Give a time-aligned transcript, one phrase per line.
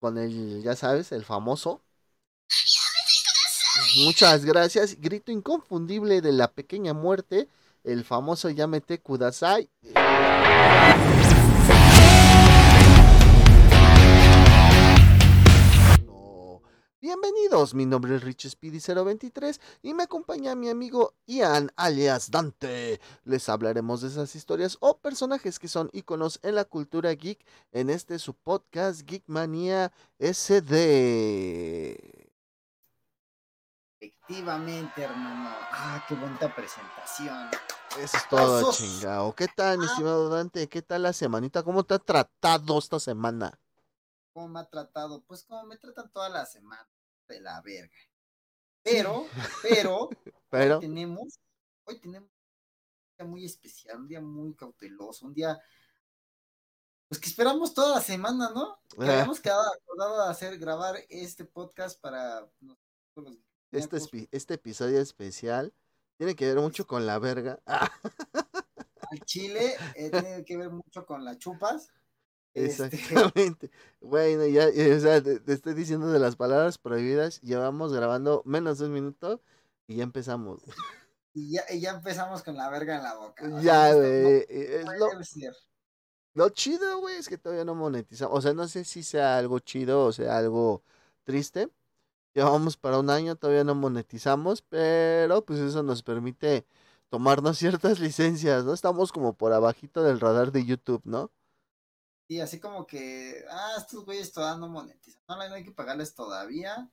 [0.00, 1.82] con el, ya sabes, el famoso.
[4.04, 5.00] Muchas gracias.
[5.00, 7.48] Grito inconfundible de la pequeña muerte,
[7.84, 9.68] el famoso Yamete Kudasai.
[17.22, 22.98] Bienvenidos, mi nombre es Rich Speedy023 y me acompaña mi amigo Ian alias Dante.
[23.24, 27.90] Les hablaremos de esas historias o personajes que son iconos en la cultura geek en
[27.90, 31.98] este su podcast Geekmania SD.
[34.00, 35.50] Efectivamente, hermano.
[35.72, 37.50] Ah, qué bonita presentación.
[37.98, 39.34] Eso es todo, chingado.
[39.34, 39.88] ¿Qué tal, mi ah.
[39.90, 40.68] estimado Dante?
[40.70, 41.62] ¿Qué tal la semanita?
[41.62, 43.58] ¿Cómo te ha tratado esta semana?
[44.32, 45.22] ¿Cómo me ha tratado?
[45.26, 46.88] Pues como me tratan toda la semana,
[47.30, 47.96] de la verga.
[48.82, 49.26] Pero,
[49.62, 50.08] pero,
[50.50, 51.38] pero, hoy tenemos,
[51.84, 55.58] hoy tenemos un día muy especial, un día muy cauteloso, un día,
[57.08, 58.80] pues que esperamos toda la semana, ¿no?
[58.98, 62.48] Que habíamos quedado acordado de hacer, grabar este podcast para
[63.72, 65.72] este, este episodio especial
[66.16, 67.60] tiene que ver mucho con la verga.
[69.10, 71.88] Al chile eh, tiene que ver mucho con las chupas.
[72.54, 73.70] Este, Exactamente.
[74.00, 77.40] Bueno, ya, o sea, te, estoy diciendo de las palabras prohibidas.
[77.40, 79.40] Llevamos grabando menos de un minuto
[79.86, 80.62] y ya empezamos.
[81.32, 83.60] Y ya, ya empezamos con la verga en la boca.
[83.60, 84.46] ya, güey.
[84.48, 84.84] Eh,
[86.34, 88.38] lo, chido, güey, es que todavía no monetizamos.
[88.38, 90.82] O sea, no sé si sea algo chido o sea algo
[91.24, 91.68] triste.
[92.34, 96.64] Llevamos para un año, todavía no monetizamos, pero pues eso nos permite
[97.08, 98.72] tomarnos ciertas licencias, ¿no?
[98.72, 101.30] Estamos como por abajito del radar de YouTube, ¿no?
[102.30, 105.20] Y así como que, ah, estos güeyes todavía no monetizan.
[105.28, 106.88] No, no hay que pagarles todavía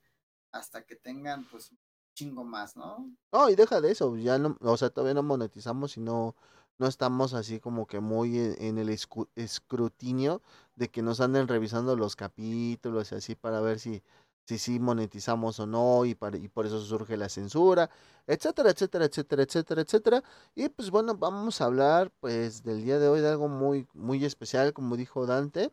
[0.51, 1.77] hasta que tengan, pues, un
[2.15, 3.07] chingo más, ¿no?
[3.31, 6.35] No, y deja de eso, ya no, o sea, todavía no monetizamos y no,
[6.79, 8.89] no estamos así como que muy en, el
[9.35, 10.41] escrutinio
[10.75, 14.01] de que nos anden revisando los capítulos y así para ver si
[14.47, 17.89] si sí monetizamos o no y, y por eso surge la censura,
[18.27, 20.23] etcétera, etcétera, etcétera, etcétera, etcétera.
[20.55, 24.23] Y pues bueno, vamos a hablar pues del día de hoy de algo muy, muy
[24.23, 25.71] especial, como dijo Dante.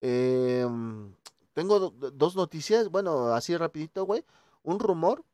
[0.00, 1.14] Em,
[1.52, 4.24] tengo dos noticias, bueno, así rapidito, güey.
[4.62, 5.24] Un rumor.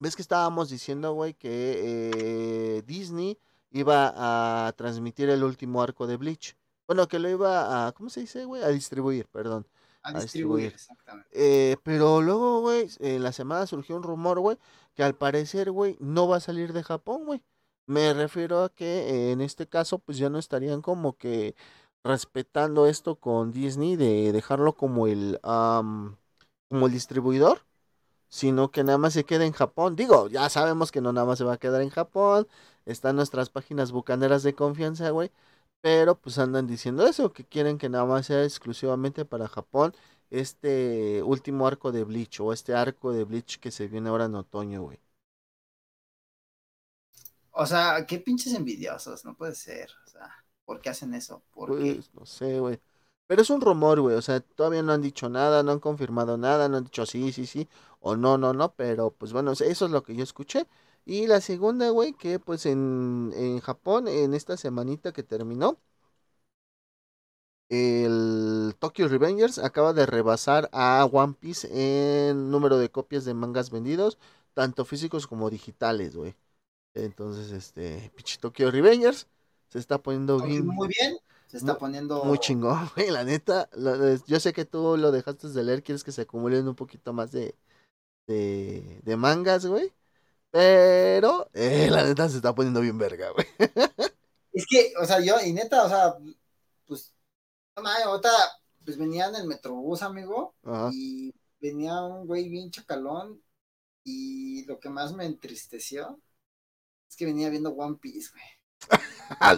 [0.00, 3.38] ¿Ves que estábamos diciendo, güey, que eh, Disney
[3.70, 6.56] iba a transmitir el último arco de Bleach?
[6.86, 8.62] Bueno, que lo iba a, ¿cómo se dice, güey?
[8.62, 9.66] A distribuir, perdón
[10.16, 11.28] a distribuir, exactamente.
[11.32, 14.58] Eh, pero luego, güey, en la semana surgió un rumor, güey,
[14.94, 17.42] que al parecer, güey, no va a salir de Japón, güey.
[17.86, 21.54] Me refiero a que en este caso, pues ya no estarían como que
[22.04, 27.64] respetando esto con Disney de dejarlo como el, como el distribuidor,
[28.28, 29.96] sino que nada más se quede en Japón.
[29.96, 32.46] Digo, ya sabemos que no nada más se va a quedar en Japón.
[32.86, 35.30] Están nuestras páginas bucaneras de confianza, güey.
[35.80, 39.92] Pero pues andan diciendo eso, que quieren que nada más sea exclusivamente para Japón
[40.30, 44.34] este último arco de Bleach o este arco de Bleach que se viene ahora en
[44.36, 45.00] otoño, güey.
[47.52, 49.90] O sea, qué pinches envidiosos, no puede ser.
[50.06, 51.42] O sea, ¿por qué hacen eso?
[51.52, 52.80] ¿Por pues, no sé, güey.
[53.26, 54.16] Pero es un rumor, güey.
[54.16, 57.32] O sea, todavía no han dicho nada, no han confirmado nada, no han dicho sí,
[57.32, 57.68] sí, sí,
[58.00, 58.72] o no, no, no.
[58.74, 60.66] Pero pues bueno, eso es lo que yo escuché.
[61.08, 65.78] Y la segunda, güey, que pues en, en Japón, en esta semanita que terminó,
[67.70, 73.70] el Tokyo Revengers acaba de rebasar a One Piece en número de copias de mangas
[73.70, 74.18] vendidos,
[74.52, 76.34] tanto físicos como digitales, güey.
[76.94, 79.28] Entonces, este, pinche Tokyo Revengers
[79.70, 80.66] se está poniendo bien.
[80.66, 82.24] Muy bien, se está poniendo.
[82.24, 83.70] Muy chingón, güey, la neta.
[84.26, 87.32] yo sé que tú lo dejaste de leer, quieres que se acumulen un poquito más
[87.32, 87.54] de,
[88.26, 89.92] de, de mangas, güey.
[90.50, 93.46] Pero, eh, la neta se está poniendo bien verga, güey.
[94.52, 96.16] Es que, o sea, yo, y neta, o sea,
[96.86, 97.14] pues,
[97.76, 98.30] no ahorita,
[98.84, 100.54] pues venía en el metrobús, amigo,
[100.92, 103.42] y venía un güey bien chacalón,
[104.02, 106.20] y lo que más me entristeció
[107.08, 108.44] es que venía viendo One Piece, güey.
[109.40, 109.54] Ah,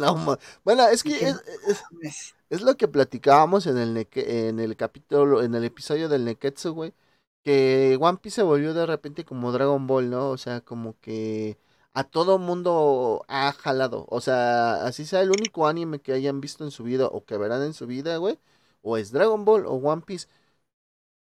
[0.65, 1.41] bueno, es que es,
[2.49, 6.93] es, lo que platicábamos en el, en el capítulo, en el episodio del Neketsu, güey
[7.45, 10.31] que One Piece se volvió de repente como Dragon Ball, ¿no?
[10.31, 11.59] O sea, como que
[11.95, 14.07] a todo mundo ha jalado.
[14.11, 17.37] O sea, así sea el único anime que hayan visto en su vida o que
[17.39, 18.39] verán en su vida, güey.
[18.83, 20.29] O es Dragon Ball o One Piece.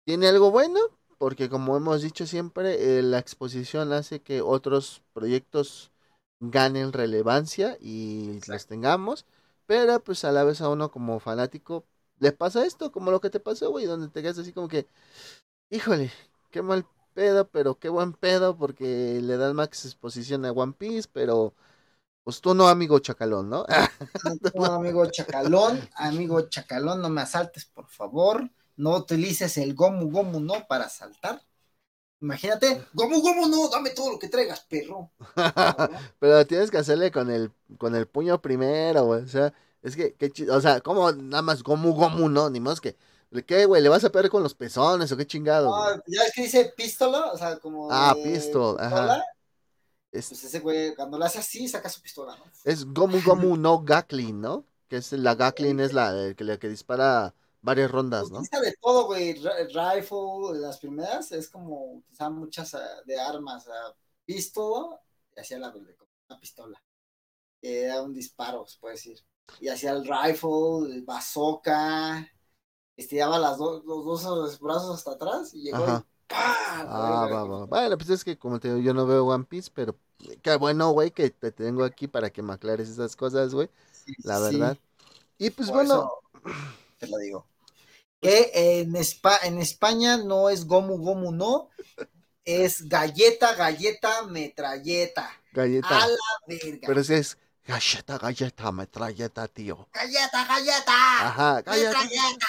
[0.06, 0.80] Tiene algo bueno,
[1.18, 5.92] porque como hemos dicho siempre, eh, la exposición hace que otros proyectos
[6.40, 9.26] ganen relevancia y los tengamos.
[9.66, 11.86] Pero pues a la vez a uno como fanático
[12.20, 14.88] le pasa esto, como lo que te pasó, güey, donde te quedas así como que,
[15.74, 16.12] híjole,
[16.52, 16.86] qué mal
[17.16, 21.56] pedo, pero qué buen pedo, porque le dan max exposición a One Piece, pero
[22.24, 23.66] pues tú no, amigo Chacalón, ¿no?
[24.54, 28.50] no, amigo Chacalón, amigo Chacalón, no me asaltes, por favor.
[28.76, 31.42] no utilices el Gomu Gomu no para saltar.
[32.22, 35.12] Imagínate, Gomu Gomu no, dame todo lo que traigas, perro.
[36.20, 39.24] Pero tienes que hacerle con el, con el puño primero, güey.
[39.24, 40.16] O sea, es que,
[40.50, 42.50] o sea, ¿cómo nada más Gomu Gomu no?
[42.50, 42.96] Ni más que,
[43.42, 43.82] ¿qué, güey?
[43.82, 45.70] ¿Le vas a pegar con los pezones o qué chingado?
[45.70, 47.90] No, ya es que dice pistola, o sea, como.
[47.92, 49.24] Ah, pistol, ajá.
[50.12, 52.44] Es, pues ese güey, cuando lo hace así, saca su pistola, ¿no?
[52.64, 54.66] Es Gomu Gomu no Gaklin, ¿no?
[54.88, 58.40] Que es la Gaklin, es la que, la que dispara varias rondas, ¿no?
[58.40, 59.34] Utiliza de todo, güey.
[59.34, 63.66] Rifle, las primeras, es como utilizan muchas ah, de armas.
[63.66, 63.94] Uh,
[64.26, 65.00] pistola,
[65.36, 66.82] y hacía la una pistola.
[67.62, 69.20] Era un disparo, se puede decir.
[69.60, 72.28] Y hacía el rifle, el bazooka,
[72.96, 76.06] estiraba las dos los dos brazos hasta atrás y llegó
[76.36, 77.66] Ah, va, va.
[77.66, 79.96] Bueno, pues es que como te digo, yo no veo One Piece, pero
[80.42, 83.70] qué bueno, güey, que te tengo aquí para que me aclares esas cosas, güey.
[84.24, 84.78] la verdad.
[85.38, 86.10] Y pues bueno.
[86.98, 87.46] te lo digo.
[88.22, 91.70] Que en, en España no es Gomu Gomu, no.
[92.46, 95.30] Es galleta, galleta, metralleta.
[95.52, 96.04] Galleta.
[96.04, 96.18] A la
[96.48, 96.88] verga.
[96.88, 99.88] Pero ese es galleta, galleta, metralleta, tío.
[99.94, 101.28] Galleta, galleta.
[101.28, 102.04] Ajá, galleta.
[102.04, 102.48] Metralleta.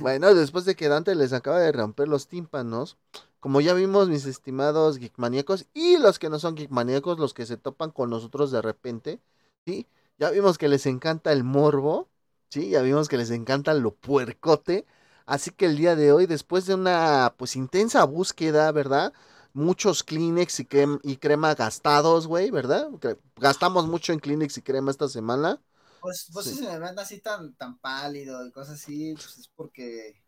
[0.00, 2.96] Bueno, después de que Dante les acaba de romper los tímpanos,
[3.40, 7.56] como ya vimos, mis estimados geekmaníacos y los que no son geekmaníacos, los que se
[7.56, 9.20] topan con nosotros de repente,
[9.66, 9.88] ¿sí?
[10.18, 12.08] Ya vimos que les encanta el morbo,
[12.50, 12.70] ¿sí?
[12.70, 14.86] Ya vimos que les encanta lo puercote.
[15.26, 19.12] Así que el día de hoy, después de una pues intensa búsqueda, ¿verdad?
[19.54, 22.88] Muchos Kleenex y, crema, y crema gastados, güey, ¿verdad?
[23.36, 25.60] Gastamos mucho en Kleenex y crema esta semana.
[26.00, 29.48] Pues, pues si se me ven así tan, tan pálido y cosas así, pues es
[29.48, 30.20] porque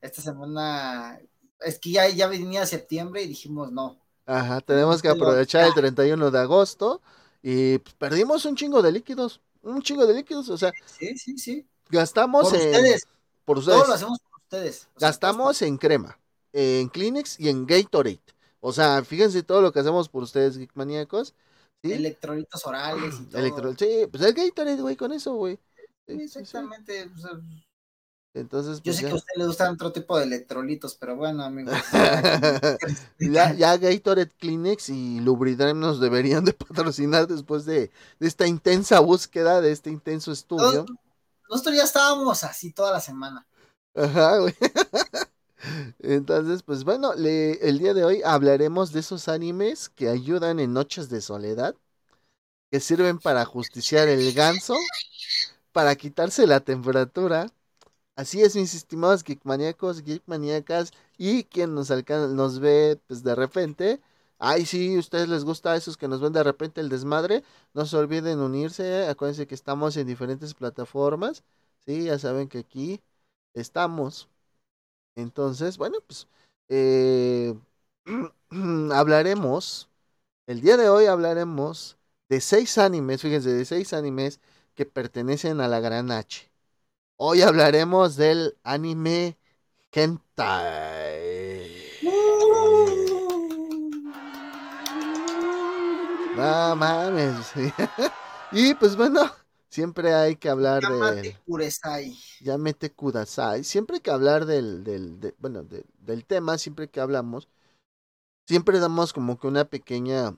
[0.00, 1.18] esta semana,
[1.60, 3.98] es que ya, ya venía septiembre y dijimos no.
[4.26, 7.00] Ajá, tenemos que aprovechar el 31 de agosto
[7.42, 10.72] y pues, perdimos un chingo de líquidos, un chingo de líquidos, o sea.
[10.98, 11.66] Sí, sí, sí.
[11.88, 12.66] Gastamos por en...
[12.68, 13.06] Ustedes.
[13.44, 13.78] Por ustedes.
[13.78, 14.88] Todo lo hacemos por ustedes.
[15.00, 16.20] Gastamos en crema,
[16.52, 18.20] en Kleenex y en Gatorade.
[18.60, 21.34] O sea, fíjense todo lo que hacemos por ustedes, geekmaníacos.
[21.82, 23.74] Electrolitos orales y todo.
[23.78, 25.58] sí, pues el Gatorade, güey, con eso, güey.
[26.06, 27.08] exactamente.
[28.34, 31.42] Entonces, Yo pues sé que a usted le gustan otro tipo de electrolitos, pero bueno,
[31.42, 31.74] amigos.
[33.18, 37.90] ya, ya Gatorade Kleenex y Lubridrem nos deberían de patrocinar después de,
[38.20, 40.84] esta intensa búsqueda, de este intenso estudio.
[41.48, 43.46] nosotros ya estábamos así toda la semana.
[43.94, 44.54] Ajá, güey.
[46.00, 51.08] Entonces, pues bueno, el día de hoy hablaremos de esos animes que ayudan en noches
[51.10, 51.74] de soledad,
[52.70, 54.74] que sirven para justiciar el ganso,
[55.72, 57.52] para quitarse la temperatura.
[58.16, 64.00] Así es, mis estimados geekmaníacos, geekmaníacas y quien nos, nos ve pues de repente.
[64.38, 67.44] Ay, sí, ustedes les gusta a esos que nos ven de repente el desmadre.
[67.74, 69.06] No se olviden unirse.
[69.08, 71.44] Acuérdense que estamos en diferentes plataformas.
[71.86, 73.02] Sí, ya saben que aquí
[73.54, 74.28] estamos.
[75.18, 76.28] Entonces, bueno, pues
[76.68, 77.52] eh,
[78.92, 79.88] hablaremos,
[80.46, 81.98] el día de hoy hablaremos
[82.28, 84.40] de seis animes, fíjense, de seis animes
[84.76, 86.48] que pertenecen a la gran H.
[87.16, 89.36] Hoy hablaremos del anime
[89.90, 91.66] Hentai.
[96.36, 97.52] No mames.
[98.52, 99.32] y pues bueno,
[99.70, 101.36] Siempre hay que hablar de.
[102.40, 103.64] Llámete Kudasai.
[103.64, 107.48] Siempre hay que hablar del, del bueno, del tema, siempre que hablamos,
[108.46, 110.36] siempre damos como que una pequeña,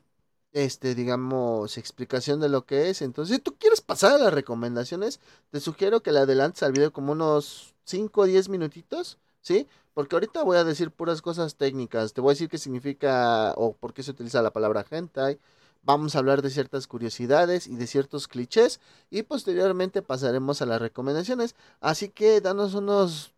[0.53, 3.03] este, digamos, explicación de lo que es.
[3.03, 5.21] Entonces, si tú quieres pasar a las recomendaciones,
[5.51, 9.69] te sugiero que le adelantes al video como unos 5 o 10 minutitos, ¿sí?
[9.95, 12.13] Porque ahorita voy a decir puras cosas técnicas.
[12.15, 15.39] Te voy a decir qué significa o por qué se utiliza la palabra hentai
[15.83, 20.81] Vamos a hablar de ciertas curiosidades y de ciertos clichés y posteriormente pasaremos a las
[20.81, 21.55] recomendaciones.
[21.81, 23.33] Así que danos unos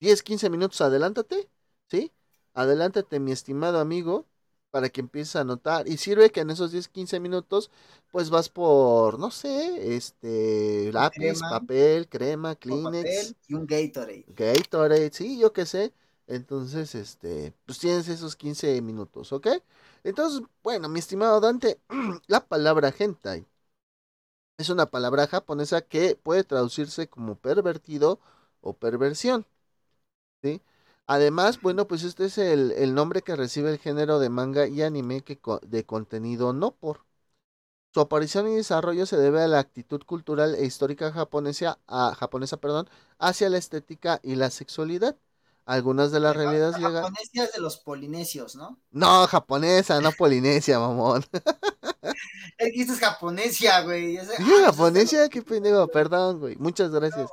[0.00, 1.48] 10, 15 minutos, adelántate,
[1.88, 2.12] ¿sí?
[2.54, 4.26] Adelántate, mi estimado amigo,
[4.70, 5.88] para que empieces a anotar.
[5.88, 7.70] Y sirve que en esos 10, 15 minutos,
[8.12, 13.34] pues vas por, no sé, este, lápiz, papel, crema, Kleenex.
[13.48, 14.24] y un Gatorade.
[14.28, 15.92] Gatorade, sí, yo qué sé.
[16.26, 19.46] Entonces, este, pues tienes esos 15 minutos, ¿ok?
[20.06, 21.80] Entonces, bueno, mi estimado Dante,
[22.28, 23.44] la palabra hentai
[24.58, 28.20] es una palabra japonesa que puede traducirse como pervertido
[28.60, 29.46] o perversión,
[30.42, 30.62] ¿sí?
[31.06, 35.22] Además, bueno, pues este es el, nombre que recibe el género de manga y anime
[35.22, 37.04] que, de contenido no por.
[37.94, 42.58] Su aparición y desarrollo se debe a la actitud cultural e histórica japonesa, a, japonesa
[42.58, 45.16] perdón, hacia la estética y la sexualidad
[45.66, 47.02] algunas de las realidades llegan.
[47.02, 48.78] Japonesa de los polinesios, ¿no?
[48.92, 51.24] No, japonesa, no polinesia, mamón.
[52.58, 54.16] El que es japonesia, güey.
[54.16, 55.28] ¿Sí, japonesia?
[55.28, 56.56] Qué pendejo, perdón, güey.
[56.56, 57.28] Muchas gracias.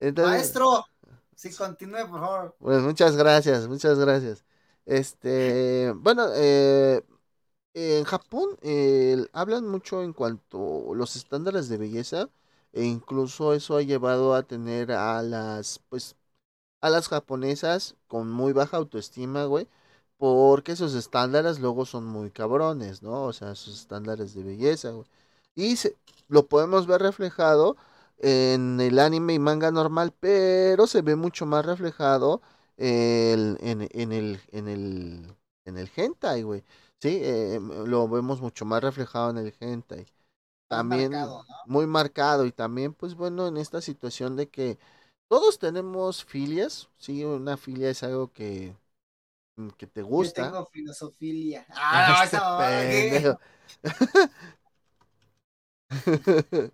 [0.00, 0.86] Maestro.
[1.34, 2.56] Sí, continúe, por favor.
[2.58, 4.42] Pues muchas gracias, muchas gracias.
[4.86, 7.02] Este, bueno, eh,
[7.74, 8.56] en Japón
[9.32, 12.30] hablan mucho en cuanto a los estándares de belleza
[12.72, 16.16] e incluso eso ha llevado a tener a las, pues,
[16.86, 19.68] a las japonesas con muy baja autoestima, güey,
[20.18, 23.24] porque esos estándares luego son muy cabrones, ¿no?
[23.24, 25.06] O sea, sus estándares de belleza, güey.
[25.54, 25.96] Y se,
[26.28, 27.76] lo podemos ver reflejado
[28.18, 32.42] en el anime y manga normal, pero se ve mucho más reflejado
[32.76, 36.64] en, en, en, el, en, el, en el hentai, güey.
[37.00, 40.06] Sí, eh, lo vemos mucho más reflejado en el hentai.
[40.68, 44.78] También muy marcado y también, pues bueno, en esta situación de que
[45.28, 48.74] todos tenemos filias, sí, una filia es algo que,
[49.56, 50.42] mm, que te gusta.
[50.42, 51.66] Yo tengo filosofilia.
[51.76, 52.38] Ah, este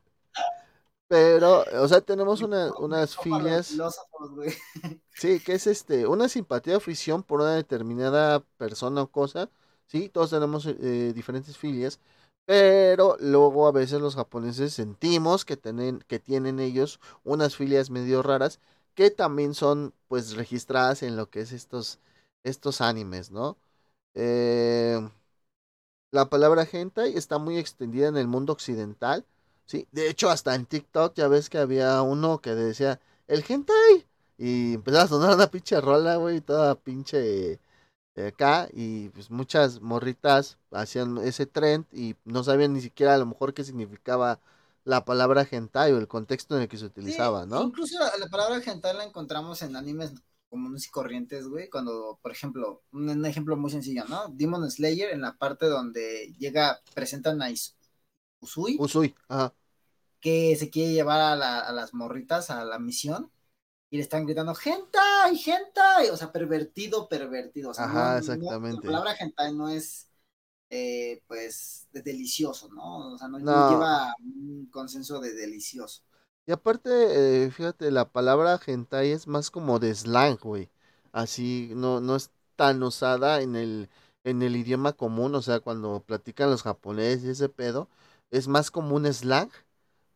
[1.08, 3.76] Pero, o sea, tenemos una, unas filias.
[5.14, 9.50] Sí, que es este, una simpatía o afición por una determinada persona o cosa.
[9.86, 12.00] Sí, todos tenemos eh, diferentes filias.
[12.46, 18.22] Pero luego a veces los japoneses sentimos que tienen, que tienen ellos unas filias medio
[18.22, 18.60] raras
[18.94, 22.00] que también son pues registradas en lo que es estos,
[22.42, 23.56] estos animes, ¿no?
[24.14, 25.00] Eh,
[26.10, 29.24] la palabra hentai está muy extendida en el mundo occidental
[29.66, 34.06] Sí, de hecho, hasta en TikTok ya ves que había uno que decía, el hentai.
[34.36, 37.58] Y empezaba a sonar una pinche rola, güey, toda pinche
[38.16, 38.68] acá.
[38.72, 43.54] Y pues muchas morritas hacían ese trend y no sabían ni siquiera a lo mejor
[43.54, 44.40] qué significaba
[44.84, 47.62] la palabra hentai o el contexto en el que se utilizaba, ¿no?
[47.62, 50.12] Incluso la, palabra hentai la encontramos en animes
[50.52, 54.28] comunes y corrientes, güey, cuando, por ejemplo, un, ejemplo muy sencillo, ¿no?
[54.28, 57.48] Demon Slayer, en la parte donde llega, presentan a
[58.40, 58.76] Usui.
[58.78, 59.54] Usui, ajá.
[60.20, 63.31] Que se quiere llevar a, las morritas a la misión
[63.92, 67.70] y le están gritando hentai, hentai, o sea, pervertido, pervertido.
[67.70, 68.86] O sea, ajá, exactamente.
[68.86, 70.08] la palabra hentai no es,
[70.70, 73.12] eh, pues, de delicioso, ¿no?
[73.12, 76.00] O sea, no, lleva un consenso de delicioso.
[76.46, 80.70] Y aparte, eh, fíjate, la palabra hentai es más como de slang, güey.
[81.12, 83.90] Así, no, no es tan usada en el,
[84.24, 87.90] en el idioma común, o sea, cuando platican los japoneses y ese pedo,
[88.30, 89.50] es más como un slang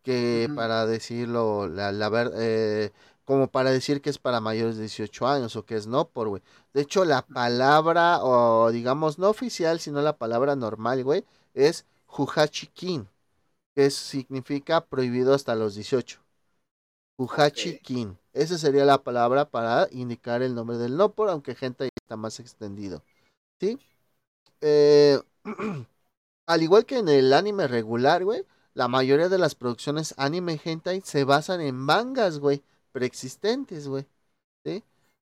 [0.03, 2.93] que para decirlo, la, la ver, eh,
[3.27, 6.29] como para decir que es para mayores de 18 años o que es no por,
[6.29, 6.43] güey.
[6.73, 13.09] De hecho, la palabra, o digamos, no oficial, sino la palabra normal, güey, es Juhachikin,
[13.75, 16.21] que significa prohibido hasta los 18.
[17.19, 18.17] Juhachikin.
[18.33, 22.39] Esa sería la palabra para indicar el nombre del no por, aunque gente está más
[22.39, 23.03] extendido.
[23.61, 23.79] ¿Sí?
[24.61, 25.21] Eh,
[26.47, 31.01] al igual que en el anime regular, güey, la mayoría de las producciones anime hentai
[31.01, 32.63] se basan en mangas, güey,
[32.97, 34.07] preexistentes, güey.
[34.65, 34.83] ¿Sí?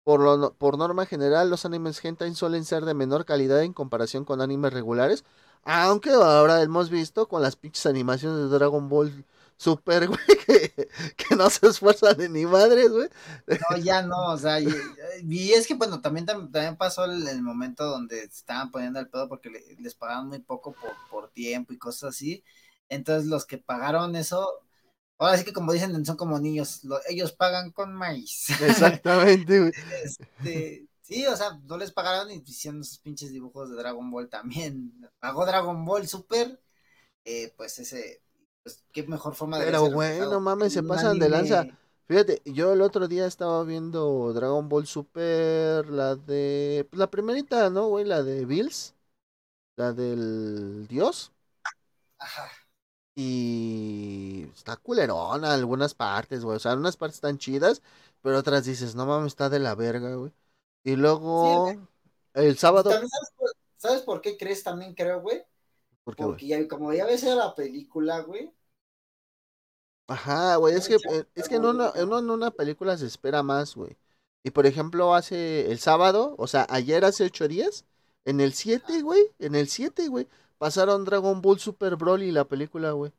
[0.04, 4.26] Por, lo, por norma general, los animes hentai suelen ser de menor calidad en comparación
[4.26, 5.24] con animes regulares,
[5.64, 10.20] aunque ahora hemos visto con las pinches animaciones de Dragon Ball Super, güey,
[11.16, 13.08] que, no se esfuerzan ni madres, güey.
[13.48, 18.24] No, ya no, o sea, y, es que, bueno, también, también pasó el, momento donde
[18.24, 22.44] estaban poniendo el pedo porque les pagaban muy poco por, por tiempo y cosas así.
[22.90, 24.50] Entonces, los que pagaron eso,
[25.26, 28.48] ahora sí que como dicen, son como niños, ellos pagan con maíz.
[28.62, 29.72] Exactamente, güey.
[30.04, 34.30] Este, sí, o sea, no les pagaron y hicieron esos pinches dibujos de Dragon Ball
[34.30, 34.94] también.
[35.20, 36.60] Pagó Dragon Ball Super,
[37.26, 38.22] eh, pues ese
[38.64, 41.68] pues qué mejor forma de Pero güey, no mames, se pasan de lanza.
[42.06, 46.86] Fíjate, yo el otro día estaba viendo Dragon Ball Super, la de.
[46.90, 48.06] Pues la primerita, ¿no, güey?
[48.06, 48.94] La de Bills.
[49.76, 51.32] La del Dios.
[52.20, 52.50] Ajá.
[53.16, 56.58] Y está culerona algunas partes, güey.
[56.58, 57.82] O sea, unas partes están chidas,
[58.22, 60.32] pero otras dices, no mames, está de la verga, güey.
[60.84, 61.72] Y luego,
[62.34, 62.92] el sábado.
[63.78, 65.44] ¿Sabes por qué crees también, creo, güey?
[66.04, 68.52] Porque ya, como ya ves la película, güey.
[70.08, 73.76] Ajá, güey, es que, eh, es que en una, en una película se espera más,
[73.76, 73.96] güey.
[74.44, 77.86] Y por ejemplo, hace el sábado, o sea, ayer hace ocho días,
[78.26, 80.28] en el 7, güey, en el 7, güey,
[80.64, 83.12] pasaron Dragon Ball Super Broly la película, güey.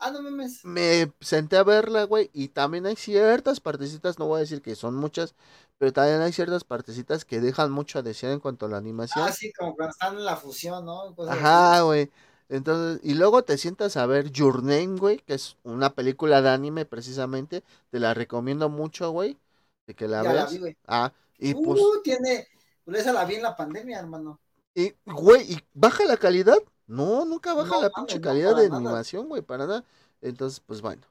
[0.00, 0.64] Ah, no mames.
[0.64, 4.74] Me senté a verla, güey, y también hay ciertas partecitas, no voy a decir que
[4.74, 5.36] son muchas,
[5.78, 9.24] pero también hay ciertas partecitas que dejan mucho a desear en cuanto a la animación.
[9.24, 11.14] Ah, sí, como cuando están en la fusión, ¿no?
[11.28, 12.10] Ajá, güey.
[12.48, 16.50] Entonces, y luego te sientas a ver Your Name, güey, que es una película de
[16.50, 17.62] anime precisamente.
[17.92, 19.38] Te la recomiendo mucho, güey.
[19.86, 20.52] De que la veas.
[20.88, 21.80] Ah, y uh, pues.
[22.02, 22.48] tiene.
[22.84, 24.40] Pues esa la vi en la pandemia, hermano.
[24.74, 26.58] Y, güey, ¿y baja la calidad?
[26.86, 29.84] No, nunca baja la pinche calidad de animación, güey, para nada.
[30.20, 31.02] Entonces, pues bueno.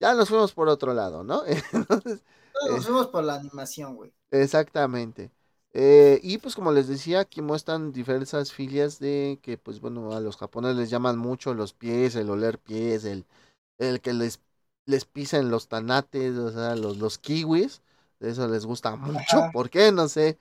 [0.00, 1.42] ya nos fuimos por otro lado, ¿no?
[1.72, 2.22] Entonces,
[2.70, 4.12] nos fuimos por la animación, güey.
[4.30, 5.30] Exactamente.
[5.72, 10.20] Eh, y pues como les decía, aquí muestran diversas filias de que pues bueno, a
[10.20, 13.26] los japoneses les llaman mucho los pies, el oler pies, el,
[13.78, 14.40] el que les,
[14.86, 17.82] les pisen los tanates, o sea, los, los kiwis,
[18.20, 19.92] eso les gusta mucho, ¿por qué?
[19.92, 20.38] No sé.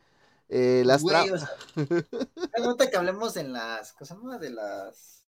[0.50, 1.50] Eh, las Güey, o sea,
[2.92, 5.24] que hablemos en las cosas de las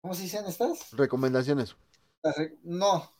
[0.00, 0.92] ¿cómo se dicen estas?
[0.92, 1.76] Recomendaciones.
[2.62, 3.12] No.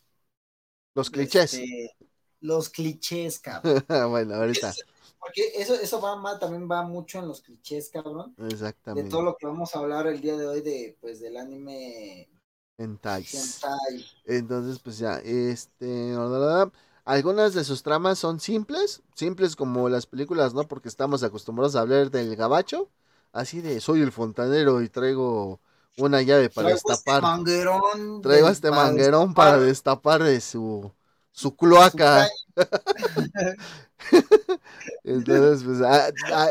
[0.94, 1.54] Los clichés.
[1.54, 1.96] Este,
[2.40, 3.84] los clichés, cabrón.
[4.10, 4.72] bueno, ahorita.
[5.18, 8.34] Porque eso, eso va también va mucho en los clichés, cabrón.
[8.48, 9.04] Exactamente.
[9.04, 12.28] De todo lo que vamos a hablar el día de hoy de, pues, del anime
[12.78, 13.26] Hentai.
[14.24, 16.14] Entonces, pues ya, este,
[17.06, 20.68] algunas de sus tramas son simples, simples como las películas, ¿no?
[20.68, 22.90] Porque estamos acostumbrados a hablar del gabacho,
[23.32, 25.60] así de soy el fontanero y traigo
[25.98, 27.22] una llave para traigo este destapar.
[27.22, 30.90] Este manguerón traigo este manguerón para destapar de su
[31.30, 32.28] su cloaca.
[35.04, 35.80] Entonces, pues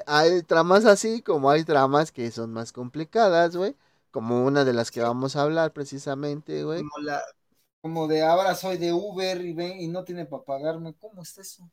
[0.07, 3.75] hay, tramas así como hay tramas que son más complicadas, güey.
[4.11, 6.79] Como una de las que vamos a hablar precisamente, güey.
[6.79, 7.21] Como, la,
[7.85, 10.95] como de ahora soy de Uber y, ven, y no tiene para pagarme.
[10.95, 11.69] ¿Cómo está eso?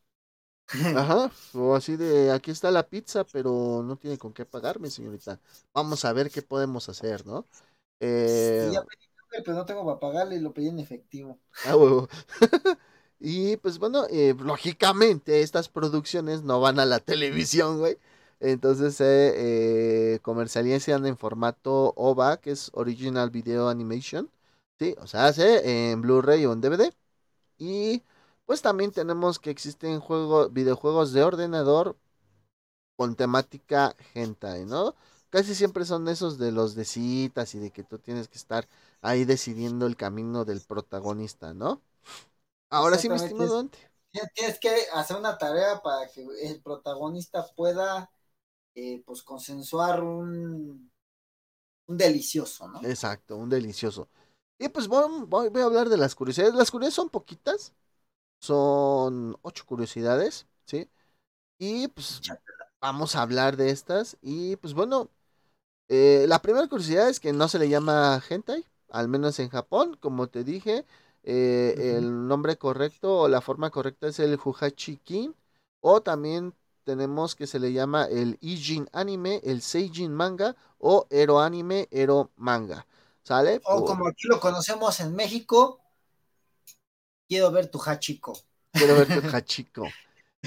[0.95, 5.41] Ajá, o así de aquí está la pizza, pero no tiene con qué pagarme, señorita.
[5.73, 7.47] Vamos a ver qué podemos hacer, ¿no?
[7.99, 8.71] Eh...
[9.31, 11.39] pero no tengo para pagarle y lo pedí en efectivo.
[11.65, 12.07] Ah, huevo.
[13.19, 17.97] Y pues bueno, eh, lógicamente estas producciones no van a la televisión, güey.
[18.39, 24.29] Entonces se eh, comercializan en formato OVA, que es Original Video Animation.
[24.83, 26.95] Sí, o sea, hace en Blu-ray o en DVD.
[27.59, 28.03] Y
[28.47, 31.97] pues también tenemos que existen juegos, videojuegos de ordenador
[32.97, 34.95] con temática hentai, ¿no?
[35.31, 38.69] Casi siempre son esos de los de citas y de que tú tienes que estar
[39.03, 41.83] ahí decidiendo el camino del protagonista, ¿no?
[42.71, 43.79] Ahora sí, mi estimado Dante.
[44.35, 48.11] Tienes que hacer una tarea para que el protagonista pueda,
[48.75, 50.93] eh, pues, consensuar un,
[51.89, 52.81] un delicioso, ¿no?
[52.83, 54.09] Exacto, un delicioso.
[54.63, 56.55] Y pues voy, voy, a hablar de las curiosidades.
[56.55, 57.73] Las curiosidades son poquitas.
[58.41, 60.89] Son ocho curiosidades, ¿sí?
[61.59, 62.21] Y pues
[62.81, 64.17] vamos a hablar de estas.
[64.23, 65.11] Y pues bueno,
[65.89, 69.97] eh, la primera curiosidad es que no se le llama hentai, al menos en Japón,
[70.01, 70.87] como te dije.
[71.25, 74.39] Eh, el nombre correcto o la forma correcta es el
[75.05, 75.35] Kin
[75.81, 81.41] O también tenemos que se le llama el Ijin Anime, el Seijin Manga o Ero
[81.41, 82.87] Anime, Ero Manga.
[83.23, 83.61] ¿Sale?
[83.65, 85.81] O como aquí lo conocemos en México,
[87.29, 88.33] quiero ver tu Hachiko.
[88.73, 89.87] Quiero ver tu Hachiko.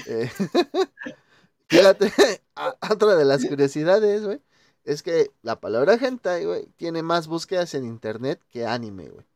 [0.04, 0.30] Eh,
[1.68, 2.12] fíjate,
[2.90, 4.42] otra de las curiosidades, güey,
[4.84, 9.26] es que la palabra hentai, güey, tiene más búsquedas en internet que anime, güey.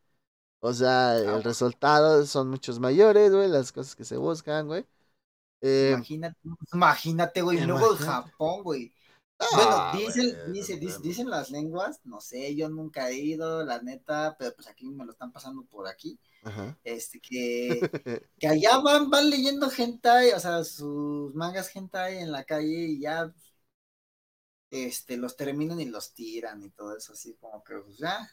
[0.59, 1.41] O sea, el ah.
[1.41, 4.85] resultado son muchos mayores, güey, las cosas que se buscan, güey.
[5.61, 6.37] Eh, imagínate,
[6.73, 8.93] imagínate, güey, luego Japón, güey.
[9.55, 9.91] Bueno,
[10.51, 14.89] dicen, dicen las lenguas, no sé, yo nunca he ido, la neta, pero pues aquí
[14.89, 16.19] me lo están pasando por aquí.
[16.83, 17.79] Este, que,
[18.39, 22.99] que allá van, van leyendo hentai, o sea, sus mangas hentai en la calle y
[23.01, 23.33] ya,
[24.69, 28.29] este, los terminan y los tiran y todo eso, así como que, pues ya,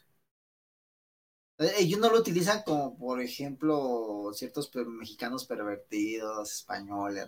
[1.59, 7.27] ellos no lo utilizan como, por ejemplo, ciertos mexicanos pervertidos, españoles,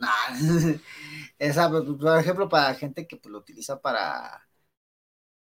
[1.38, 4.48] Esa, pues, pues, por ejemplo, para gente que pues, lo utiliza para,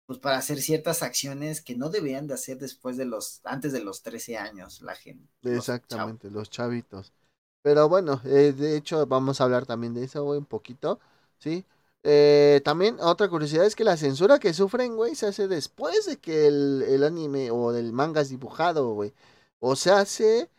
[0.08, 3.84] pues, para hacer ciertas acciones que no deberían de hacer después de los, antes de
[3.84, 5.30] los 13 años, la gente.
[5.44, 7.13] Exactamente, los, chavitos.
[7.62, 11.00] Pero bueno, eh, de hecho, vamos a hablar también de eso, un poquito,
[11.38, 11.65] ¿sí?
[12.03, 16.17] Eh, también otra curiosidad es que la censura que sufren, güey, se hace después de
[16.17, 19.13] que el, anime o el manga es dibujado, güey.
[19.59, 20.49] O se hace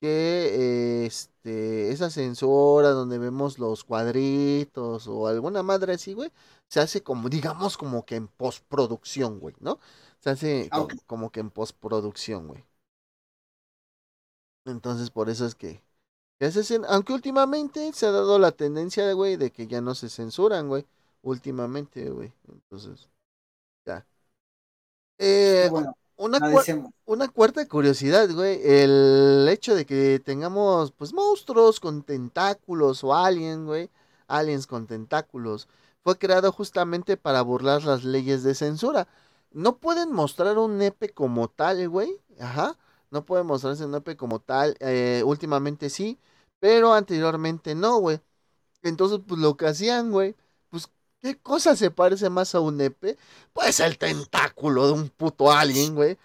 [0.00, 6.32] que este, esa censura donde vemos los cuadritos o alguna madre así, güey,
[6.68, 9.78] se hace como, digamos, como que en postproducción, güey, ¿no?
[10.20, 12.64] Se hace ah, como que en postproducción, güey.
[14.64, 15.82] Entonces, por eso es que
[16.88, 20.86] aunque últimamente se ha dado la tendencia, güey, de que ya no se censuran, güey.
[21.22, 22.32] Últimamente, güey.
[22.48, 23.08] Entonces,
[23.86, 24.04] ya.
[25.18, 25.70] Eh,
[26.16, 26.40] una,
[27.04, 28.60] una cuarta curiosidad, güey.
[28.64, 33.90] El hecho de que tengamos, pues, monstruos con tentáculos o aliens, güey.
[34.26, 35.68] Aliens con tentáculos.
[36.02, 39.06] Fue creado justamente para burlar las leyes de censura.
[39.52, 42.18] No pueden mostrar un nepe como tal, güey.
[42.40, 42.76] Ajá.
[43.12, 44.76] No pueden mostrarse un nepe como tal.
[44.80, 46.18] Eh, últimamente sí
[46.62, 48.20] pero anteriormente no, güey.
[48.82, 50.36] Entonces, pues lo que hacían, güey,
[50.70, 50.88] pues
[51.20, 53.16] ¿Qué cosa se parece más a un nepe?
[53.52, 56.18] Pues el tentáculo de un puto alien, güey.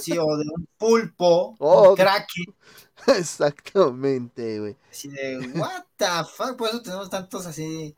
[0.00, 2.54] Sí, o de un pulpo, oh, un kraken.
[3.18, 4.76] Exactamente, güey.
[4.90, 7.94] Así de, what the fuck, por eso tenemos tantos así,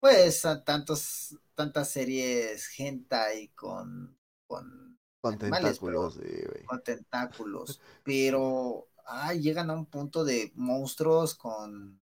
[0.00, 6.64] pues, tantos, tantas series hentai con, con, con tentáculos, sí, güey.
[6.64, 12.00] Con tentáculos, pero, ay, llegan a un punto de monstruos con,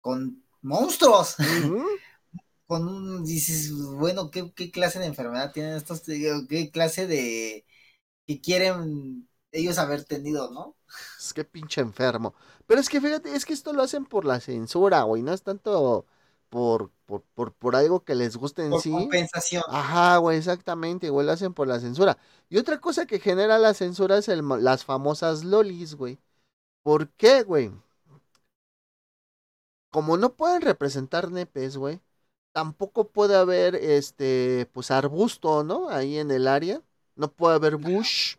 [0.00, 1.36] con monstruos.
[2.66, 6.02] con un, dices, bueno, ¿qué, ¿qué, clase de enfermedad tienen estos?
[6.02, 7.66] ¿Qué clase de,
[8.26, 10.76] que quieren ellos haber tenido, ¿no?
[11.18, 12.34] Es que pinche enfermo.
[12.66, 15.42] Pero es que fíjate, es que esto lo hacen por la censura, güey, no es
[15.42, 16.06] tanto
[16.50, 18.90] por, por, por, por algo que les guste en por sí.
[18.90, 19.62] compensación.
[19.68, 22.18] Ajá, güey, exactamente, güey, lo hacen por la censura.
[22.50, 26.18] Y otra cosa que genera la censura es el, las famosas lolis, güey.
[26.82, 27.72] ¿Por qué, güey?
[29.90, 32.00] Como no pueden representar nepes, güey,
[32.52, 35.88] tampoco puede haber, este, pues arbusto, ¿no?
[35.88, 36.82] Ahí en el área.
[37.16, 38.36] No puede haber bush.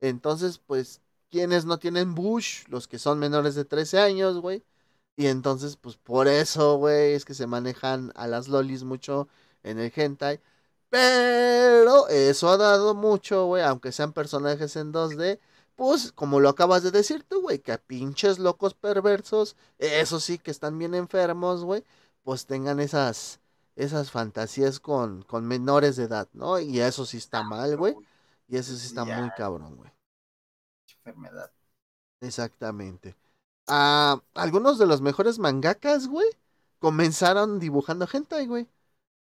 [0.00, 2.64] Entonces, pues, quienes no tienen bush?
[2.68, 4.64] Los que son menores de 13 años, güey.
[5.16, 9.28] Y entonces, pues por eso, güey, es que se manejan a las lolis mucho
[9.62, 10.40] en el hentai.
[10.90, 15.40] Pero eso ha dado mucho, güey, aunque sean personajes en 2D.
[15.74, 20.38] Pues, como lo acabas de decir tú, güey, que a pinches locos perversos, eso sí
[20.38, 21.84] que están bien enfermos, güey,
[22.22, 23.40] pues tengan esas,
[23.76, 26.58] esas fantasías con, con menores de edad, ¿no?
[26.58, 27.96] Y eso sí está mal, güey.
[28.48, 29.90] Y eso sí está muy cabrón, güey.
[31.04, 31.50] Enfermedad.
[32.20, 33.16] Exactamente.
[33.66, 36.26] Algunos de los mejores mangakas, güey,
[36.78, 38.68] comenzaron dibujando hentai, güey.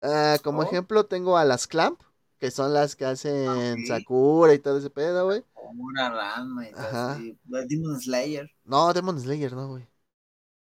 [0.03, 0.63] Ah, como oh.
[0.63, 2.01] ejemplo tengo a las Clamp,
[2.39, 5.45] que son las que hacen Sakura y todo ese pedo, güey.
[5.77, 7.19] Una rama y Ajá.
[7.45, 8.51] Demon Slayer.
[8.65, 9.87] No, Demon Slayer, no, güey.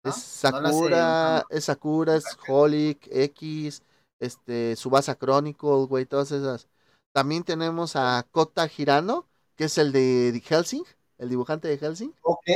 [0.03, 3.83] Es Sakura, es Sakura, es Holic, X,
[4.19, 6.67] este, Subasa Chronicle, güey, todas esas.
[7.13, 10.83] También tenemos a Kota Hirano, que es el de Helsing,
[11.21, 12.13] el dibujante de Helsing.
[12.23, 12.49] Ok.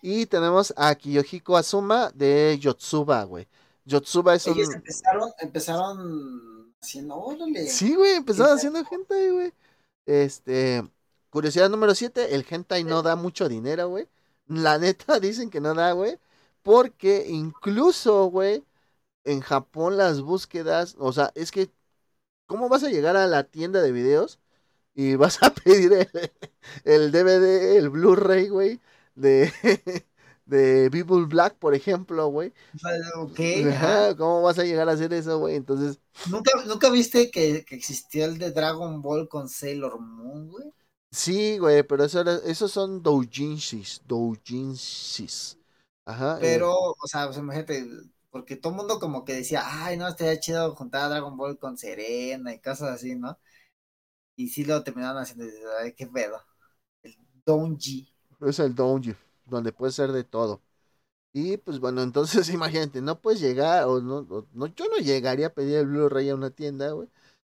[0.00, 3.48] Y tenemos a Kiyohiko Azuma de Yotsuba, güey.
[3.84, 7.66] Yotsuba es Ellos empezaron, empezaron haciendo, órale.
[7.66, 9.52] Sí, güey, empezaron haciendo hentai, güey.
[10.06, 10.88] Este,
[11.30, 14.08] curiosidad número 7, el hentai no da mucho dinero, güey.
[14.46, 16.18] La neta dicen que no da, güey.
[16.62, 18.64] Porque incluso, güey,
[19.24, 21.72] en Japón las búsquedas, o sea, es que
[22.52, 24.38] ¿Cómo vas a llegar a la tienda de videos
[24.94, 26.08] y vas a pedir
[26.84, 28.80] el, DVD, el Blu-ray, güey,
[29.14, 29.52] de,
[30.46, 32.52] de People Black, por ejemplo, güey?
[34.18, 35.56] ¿Cómo vas a llegar a hacer eso, güey?
[35.56, 36.00] Entonces...
[36.30, 40.72] ¿Nunca, ¿Nunca viste que, que existió el de Dragon Ball con Sailor Moon, güey?
[41.10, 45.58] Sí, güey, pero eso era, esos son doujinshis, doujinshis.
[46.06, 46.38] Ajá.
[46.40, 47.86] Pero, o sea, pues, imagínate,
[48.30, 51.58] porque todo el mundo como que decía, ay, no, estaría chido juntar a Dragon Ball
[51.58, 53.38] con Serena y cosas así, ¿no?
[54.42, 55.44] Y sí lo terminaron haciendo,
[55.80, 56.40] ay, qué pedo.
[57.02, 58.08] El Donji.
[58.40, 59.14] Es el Donji,
[59.46, 60.62] donde puede ser de todo.
[61.32, 65.50] Y pues bueno, entonces imagínate, no puedes llegar, o no, no yo no llegaría a
[65.54, 67.08] pedir el Blu-ray a una tienda, güey.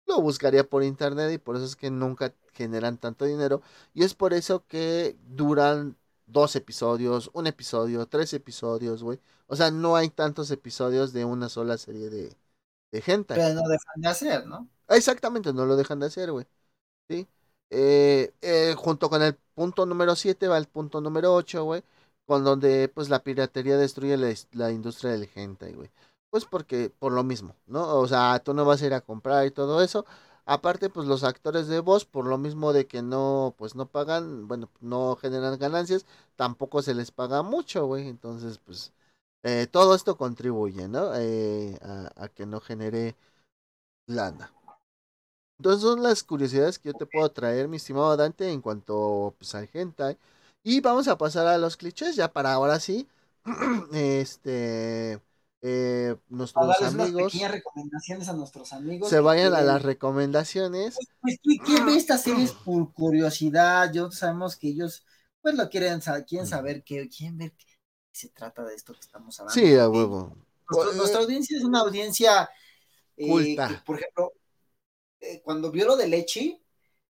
[0.07, 3.63] Lo buscaría por internet y por eso es que nunca generan tanto dinero.
[3.95, 9.21] Y es por eso que duran dos episodios, un episodio, tres episodios, güey.
[9.49, 12.37] O sea, no hay tantos episodios de una sola serie de,
[12.93, 13.35] de gente.
[13.35, 14.69] Pero no dejan de hacer, ¿no?
[14.89, 16.47] Exactamente, no lo dejan de hacer, güey.
[17.11, 17.29] ¿Sí?
[17.71, 21.83] Eh, eh, junto con el punto número 7 va el punto número 8, güey.
[22.27, 24.17] Con donde, pues, la piratería destruye
[24.53, 25.91] la, industria del gente, güey.
[26.31, 27.99] Pues porque, por lo mismo, ¿no?
[27.99, 30.07] O sea, tú no vas a ir a comprar y todo eso.
[30.47, 34.47] Aparte, pues los actores de voz, por lo mismo de que no, pues no pagan,
[34.49, 38.09] bueno, no generan ganancias, tampoco se les paga mucho, güey.
[38.09, 38.93] Entonces, pues,
[39.43, 41.13] eh, todo esto contribuye, ¿no?
[41.17, 41.79] Eh,
[42.17, 43.17] a, que no genere
[44.07, 44.53] lana.
[45.61, 49.55] Entonces son las curiosidades que yo te puedo traer, mi estimado Dante, en cuanto pues,
[49.55, 50.17] al hentai.
[50.63, 53.07] Y vamos a pasar a los clichés, ya para ahora sí.
[53.93, 55.21] este
[55.61, 57.35] eh, nuestros amigos.
[57.35, 59.11] recomendaciones a nuestros amigos.
[59.11, 60.97] Se vayan a las recomendaciones.
[61.21, 63.93] Pues, pues ¿quién ve estas series por curiosidad?
[63.93, 65.05] Yo sabemos que ellos,
[65.43, 67.67] pues lo quieren, quieren saber que, quieren ver qué
[68.13, 69.61] se trata de esto que estamos hablando.
[69.61, 70.35] Sí, a huevo.
[70.97, 72.49] Nuestra, audiencia es una audiencia
[73.23, 74.33] eh, por ejemplo,
[75.21, 76.61] eh, cuando vio lo de Lechi,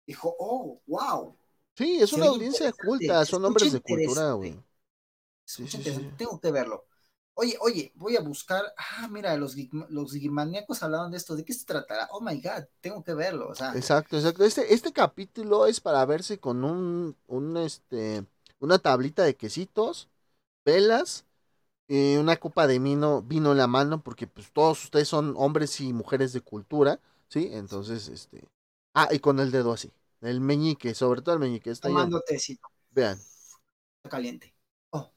[0.07, 1.37] dijo, oh, wow.
[1.77, 4.59] Sí, es una audiencia culta, son hombres de cultura, güey.
[5.45, 5.65] Sí,
[6.17, 6.87] Tengo que verlo.
[7.35, 8.63] Oye, oye, voy a buscar.
[8.77, 9.57] Ah, mira, los,
[9.89, 11.35] los guimaníacos hablaron de esto.
[11.35, 12.09] ¿De qué se tratará?
[12.13, 13.49] Oh my god, tengo que verlo.
[13.49, 13.75] O sea.
[13.75, 14.45] Exacto, exacto.
[14.45, 18.27] Este, este capítulo es para verse con un, un este,
[18.59, 20.09] una tablita de quesitos,
[20.65, 21.25] velas
[21.89, 25.81] y una copa de vino, vino en la mano, porque pues todos ustedes son hombres
[25.81, 27.01] y mujeres de cultura,
[27.33, 27.49] ¿sí?
[27.53, 28.47] Entonces, este...
[28.95, 29.91] Ah, y con el dedo así,
[30.21, 31.71] el meñique, sobre todo el meñique.
[31.71, 32.69] Está Tomando tecito.
[32.91, 33.19] Vean.
[34.09, 34.55] Caliente.
[34.91, 35.11] Oh.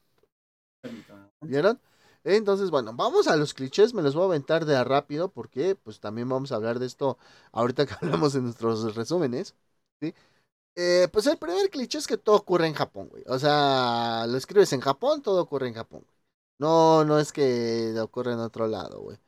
[1.42, 1.78] ¿Vieron?
[2.24, 5.76] Entonces, bueno, vamos a los clichés, me los voy a aventar de a rápido porque
[5.76, 7.18] pues también vamos a hablar de esto
[7.52, 9.54] ahorita que hablamos de nuestros resúmenes,
[10.00, 10.14] ¿sí?
[10.74, 13.24] Eh, pues el primer cliché es que todo ocurre en Japón, güey.
[13.28, 16.06] O sea, lo escribes en Japón, todo ocurre en Japón.
[16.58, 19.18] No, no es que ocurre en otro lado, güey.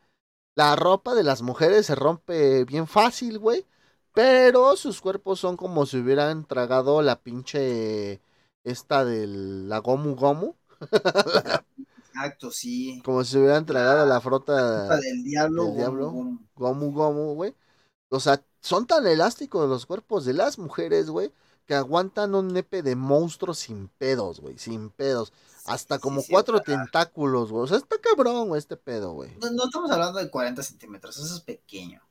[0.59, 3.65] La ropa de las mujeres se rompe bien fácil, güey.
[4.13, 8.21] Pero sus cuerpos son como si hubieran tragado la pinche
[8.65, 10.57] esta del la Gomu Gomu.
[12.09, 13.01] Exacto, sí.
[13.05, 15.67] Como si hubieran tragado la frota del diablo.
[15.67, 16.13] Del diablo.
[16.57, 17.55] Gomu Gomu, güey.
[18.09, 21.31] O sea, son tan elásticos los cuerpos de las mujeres, güey,
[21.69, 25.35] que aguantan un nepe de monstruos sin pedos, güey, sin pedos.
[25.67, 27.65] Hasta como cuatro tentáculos, güey.
[27.65, 29.37] O sea, está cabrón, güey, este pedo, güey.
[29.37, 32.03] No, no, estamos hablando de 40 centímetros, eso es pequeño.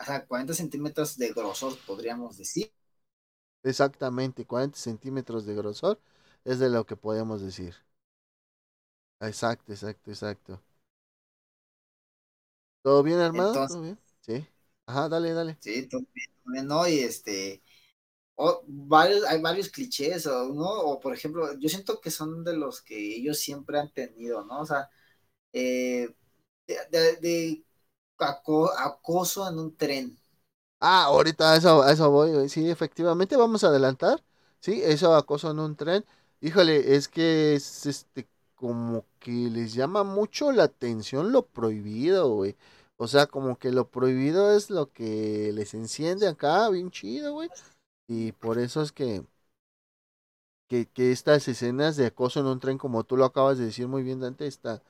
[0.00, 2.72] O sea, 40 centímetros de grosor, podríamos decir.
[3.62, 6.00] Exactamente, 40 centímetros de grosor
[6.44, 7.74] es de lo que podemos decir.
[9.20, 10.62] Exacto, exacto, exacto.
[12.80, 13.52] ¿Todo bien, hermano?
[13.52, 13.98] ¿Todo bien?
[14.20, 14.48] Sí.
[14.86, 15.58] Ajá, dale, dale.
[15.60, 16.88] Sí, todo bien, ¿no?
[16.88, 17.60] Y este,
[18.66, 20.68] varios, hay varios clichés, o, ¿no?
[20.68, 24.60] O por ejemplo, yo siento que son de los que ellos siempre han tenido, ¿no?
[24.60, 24.90] O sea,
[25.52, 26.08] eh,
[26.66, 27.64] de,
[28.18, 30.18] acoso en un tren.
[30.80, 34.22] Ah, ahorita a eso, a eso voy, sí, efectivamente, vamos a adelantar,
[34.60, 36.04] sí, eso acoso en un tren.
[36.40, 42.56] Híjole, es que es este como que les llama mucho la atención lo prohibido, güey.
[42.96, 47.50] O sea, como que lo prohibido es lo que les enciende acá, bien chido, güey.
[48.08, 49.24] Y por eso es que,
[50.68, 53.88] que, que, estas escenas de acoso en un tren, como tú lo acabas de decir
[53.88, 54.82] muy bien, Dante, está...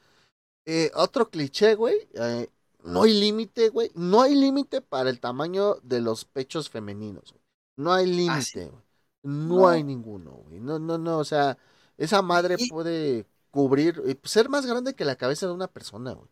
[0.67, 2.09] Eh, otro cliché, güey.
[2.15, 2.51] Eh,
[2.83, 3.91] no hay límite, güey.
[3.95, 7.35] No hay límite para el tamaño de los pechos femeninos.
[7.77, 8.83] No hay ah, límite, güey.
[9.23, 10.61] No, hay ninguno, güey.
[10.61, 11.19] No, no, no.
[11.19, 11.57] O sea,
[11.97, 16.29] esa madre puede cubrir, eh, ser más grande que la cabeza de una persona, güey.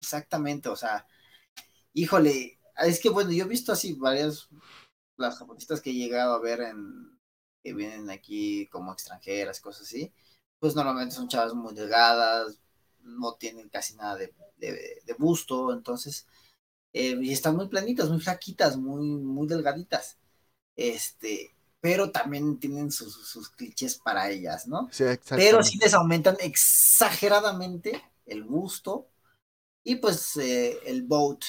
[0.00, 1.06] Exactamente, o sea,
[1.92, 4.48] híjole, es que bueno, yo he visto así varias,
[5.16, 7.18] las japonistas que he llegado a ver en,
[7.62, 10.12] que vienen aquí como extranjeras, cosas así,
[10.58, 12.60] pues normalmente son chavas muy delgadas,
[13.02, 16.26] no tienen casi nada de, de, busto, entonces,
[16.92, 20.18] eh, y están muy planitas, muy flaquitas, muy, muy delgaditas.
[20.74, 24.88] Este, pero también tienen sus, clichés para ellas, ¿no?
[24.90, 29.08] Sí, pero sí les aumentan exageradamente el busto
[29.84, 31.42] y pues eh, el boat.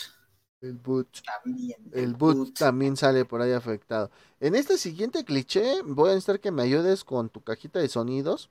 [0.61, 1.21] El boot.
[1.23, 1.77] También.
[1.91, 4.11] El, boot, también sale por ahí afectado.
[4.39, 8.49] En este siguiente cliché, voy a necesitar que me ayudes con tu cajita de sonidos.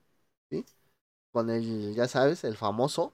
[0.50, 0.64] ¿Sí?
[1.32, 3.12] Con el, ya sabes, el famoso.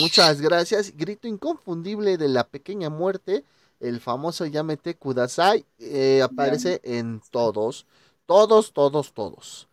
[0.00, 0.96] Muchas gracias.
[0.96, 3.44] Grito inconfundible de la pequeña muerte
[3.80, 7.86] el famoso Yamete Kudasai eh, aparece en todos,
[8.26, 9.68] todos, todos, todos.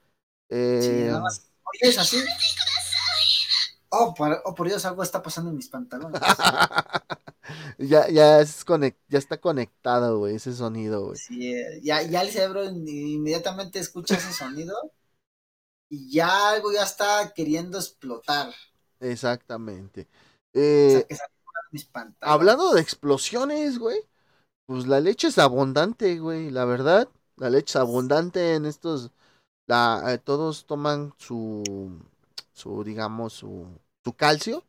[0.49, 2.17] Eh, Oye, es así.
[3.89, 6.19] Oh por, oh, por Dios, algo está pasando en mis pantalones.
[7.77, 8.65] ya, ya, es
[9.07, 11.17] ya está conectado, güey, ese sonido, güey.
[11.17, 14.75] Sí, eh, ya, ya el cerebro inmediatamente escucha ese sonido
[15.89, 18.53] y ya algo ya está queriendo explotar.
[18.99, 20.07] Exactamente.
[20.53, 21.05] Eh,
[22.21, 23.97] Hablando de explosiones, güey.
[24.65, 26.49] Pues la leche es abundante, güey.
[26.49, 29.11] La verdad, la leche es abundante en estos.
[29.67, 31.63] La, eh, todos toman su,
[32.57, 33.67] su digamos, su,
[34.03, 34.63] su calcio.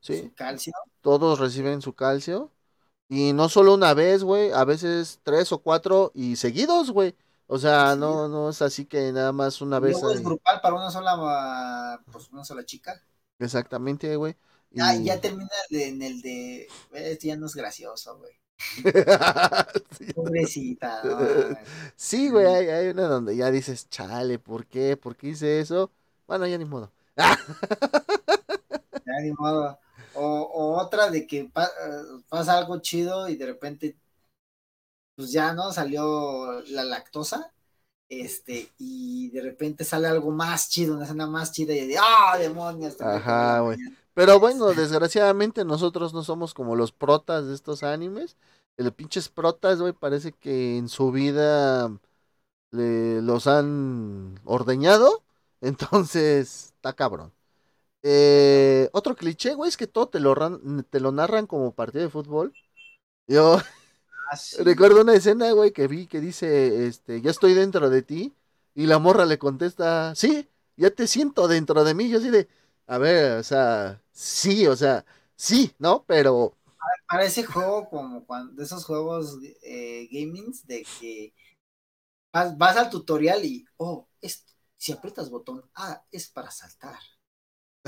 [0.00, 0.32] ¿sí?
[0.36, 0.72] calcio.
[1.00, 2.50] Todos reciben su calcio.
[3.08, 4.52] Y no solo una vez, güey.
[4.52, 7.16] A veces tres o cuatro y seguidos, güey.
[7.46, 9.96] O sea, no, no es así que nada más una vez.
[10.14, 13.02] es grupal para una sola, pues una sola chica.
[13.38, 14.36] Exactamente, güey.
[14.70, 16.68] Ya, ya termina en el de.
[16.92, 18.32] Este ya no es gracioso, güey.
[20.14, 21.02] Pobrecita.
[21.96, 24.96] Sí, güey, hay, una donde ya dices, chale, ¿por qué?
[24.96, 25.90] ¿Por qué hice eso?
[26.26, 26.92] Bueno, ya ni modo.
[29.06, 29.78] ya ni modo.
[30.14, 31.50] O, o otra de que
[32.28, 33.96] pasa algo chido y de repente,
[35.14, 35.72] pues ya, ¿no?
[35.72, 37.52] Salió la lactosa.
[38.08, 42.36] Este, y de repente sale algo más chido, una escena más chida y de, ¡ah,
[42.38, 43.00] demonios!
[43.00, 43.78] Ajá, güey.
[44.14, 48.36] Pero bueno, desgraciadamente nosotros no somos como los protas de estos animes.
[48.76, 51.88] El pinches protas, güey, parece que en su vida
[52.72, 55.22] los han ordeñado.
[55.60, 57.32] Entonces, está cabrón.
[58.02, 60.34] Eh, otro cliché, güey, es que todo te lo,
[60.88, 62.54] te lo narran como partido de fútbol.
[63.26, 68.02] Yo ah, recuerdo una escena, güey, que vi que dice, este, ya estoy dentro de
[68.02, 68.34] ti.
[68.74, 72.48] Y la morra le contesta, sí, ya te siento dentro de mí, yo así de,
[72.86, 75.04] a ver, o sea, sí, o sea,
[75.36, 76.04] sí, ¿no?
[76.06, 76.56] Pero...
[77.08, 81.34] Para ese juego, como cuando, de esos juegos eh, gamings, de que
[82.32, 84.08] vas, al tutorial y, oh,
[84.80, 86.98] si aprietas botón A es para saltar.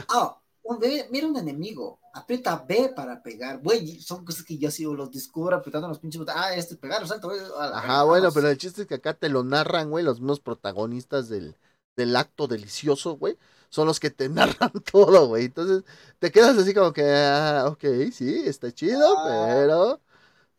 [0.09, 0.79] Ah, un
[1.11, 3.61] mira un enemigo, aprieta B para pegar.
[3.63, 6.43] Güey, son cosas que yo sí los descubro apretando los pinches botones.
[6.45, 7.31] Ah, este es pegar, salto.
[7.31, 11.31] Ajá, bueno, pero el chiste es que acá te lo narran, güey, los mismos protagonistas
[11.31, 11.57] del,
[11.97, 13.39] del acto delicioso, güey.
[13.71, 15.47] Son los que te narran todo, güey.
[15.47, 15.83] Entonces
[16.19, 20.01] te quedas así como que, ah, ok, sí, está chido, ah, pero,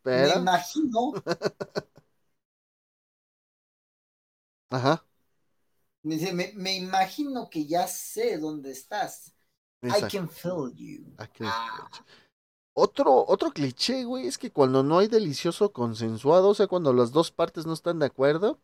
[0.04, 0.34] pero.
[0.34, 1.13] Me imagino.
[4.69, 5.06] Ajá.
[6.04, 9.34] Me, me, me, imagino que ya sé dónde estás.
[9.82, 11.16] I can feel you.
[11.42, 11.89] Ah.
[12.74, 17.12] Otro, otro cliché, güey, es que cuando no hay delicioso consensuado, o sea, cuando las
[17.12, 18.60] dos partes no están de acuerdo,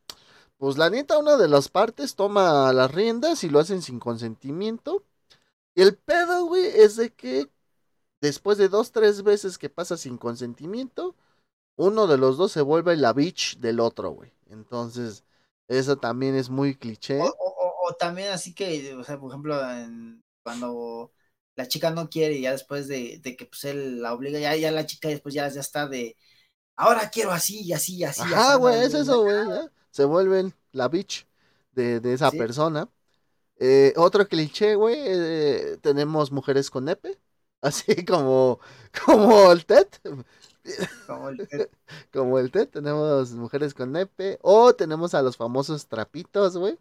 [0.57, 5.03] pues la neta, una de las partes toma las riendas y lo hacen sin consentimiento.
[5.75, 7.49] Y el pedo, güey, es de que
[8.19, 11.15] después de dos, tres veces que pasa sin consentimiento,
[11.77, 14.33] uno de los dos se vuelve la bitch del otro, güey.
[14.47, 15.23] Entonces,
[15.69, 17.19] eso también es muy cliché.
[17.21, 19.57] O, también así que, o sea, por ejemplo,
[20.43, 21.11] cuando
[21.55, 24.71] la chica no quiere y ya después de, que pues él la obliga, ya, ya
[24.71, 26.15] la chica después ya, ya está de,
[26.75, 28.21] ahora quiero así y así y así.
[28.33, 29.37] Ah, güey, es eso, güey.
[29.91, 31.27] Se vuelven la bitch
[31.71, 32.89] de, esa persona.
[33.57, 37.19] Eh, otro cliché, güey, eh, tenemos mujeres con nepe,
[37.61, 38.59] así como,
[39.05, 39.87] como el TED.
[41.05, 41.63] Como el TED.
[42.11, 46.77] como el TED, tenemos mujeres con nepe, o tenemos a los famosos trapitos, güey.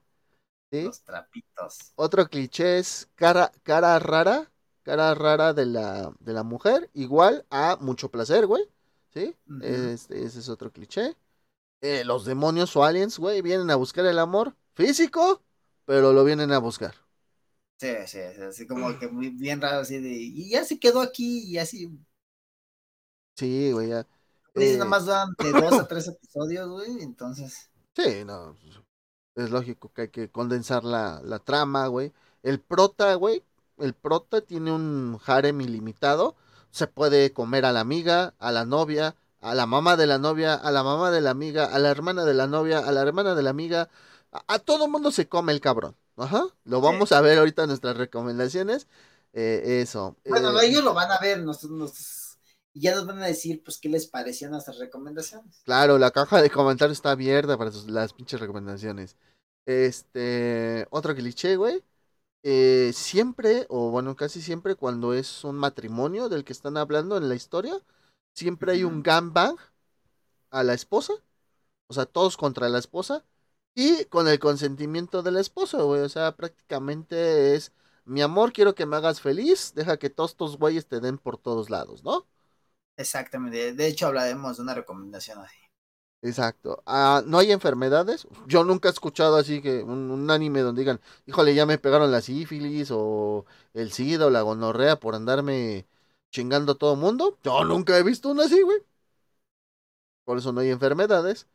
[0.81, 1.95] Los trapitos.
[1.97, 4.51] Otro cliché es cara, cara rara,
[4.83, 8.65] cara rara de la, de la mujer, igual a mucho placer, güey.
[9.13, 9.35] ¿Sí?
[9.59, 11.17] este, ese es otro cliché.
[11.83, 15.43] Eh, los demonios o aliens, güey, vienen a buscar el amor físico,
[15.87, 16.95] pero lo vienen a buscar.
[17.81, 21.45] Sí, sí, así como que muy bien raro, así de, y ya se quedó aquí
[21.47, 21.89] y así.
[23.39, 24.05] Sí, güey, ya.
[24.57, 24.73] Eh...
[24.73, 27.71] Nada más dan de dos a tres episodios, güey, entonces.
[27.95, 28.57] Sí, no,
[29.37, 32.13] es lógico que hay que condensar la, la trama, güey.
[32.43, 33.45] El prota, güey,
[33.79, 36.35] el prota tiene un harem ilimitado.
[36.73, 40.55] Se puede comer a la amiga, a la novia, a la mamá de la novia,
[40.55, 43.37] a la mamá de la amiga, a la hermana de la novia, a la hermana
[43.37, 43.89] de la amiga.
[44.33, 45.95] A, todo mundo se come el cabrón.
[46.17, 46.45] Ajá.
[46.65, 48.89] Lo vamos a ver ahorita en nuestras recomendaciones.
[49.33, 50.17] Eh, eso.
[50.29, 51.39] Bueno, eh, ellos lo van a ver.
[51.39, 52.18] Nosotros,
[52.79, 55.63] y ya nos van a decir, pues, qué les parecían nuestras recomendaciones.
[55.65, 59.17] Claro, la caja de comentarios está abierta para las pinches recomendaciones.
[59.67, 61.83] Este, otro cliché, güey.
[62.45, 67.29] Eh, siempre, o bueno, casi siempre, cuando es un matrimonio del que están hablando en
[67.29, 67.83] la historia,
[68.33, 69.57] siempre hay un gangbang
[70.51, 71.15] a la esposa.
[71.89, 73.25] O sea, todos contra la esposa.
[73.75, 76.03] Y con el consentimiento de la esposa, güey.
[76.03, 77.73] O sea, prácticamente es,
[78.05, 79.73] mi amor, quiero que me hagas feliz.
[79.75, 82.25] Deja que todos estos güeyes te den por todos lados, ¿no?
[82.99, 83.73] Exactamente.
[83.73, 85.57] De hecho, hablaremos de una recomendación así.
[86.21, 86.83] Exacto.
[86.85, 88.27] Ah, no hay enfermedades.
[88.47, 92.21] Yo nunca he escuchado así que un, anime donde digan, híjole, ya me pegaron la
[92.21, 95.87] sífilis o el SIDA o la gonorrea por andarme
[96.33, 97.39] chingando a todo mundo.
[97.45, 98.79] Yo nunca he visto uno así, güey.
[100.25, 101.47] Por eso no hay enfermedades.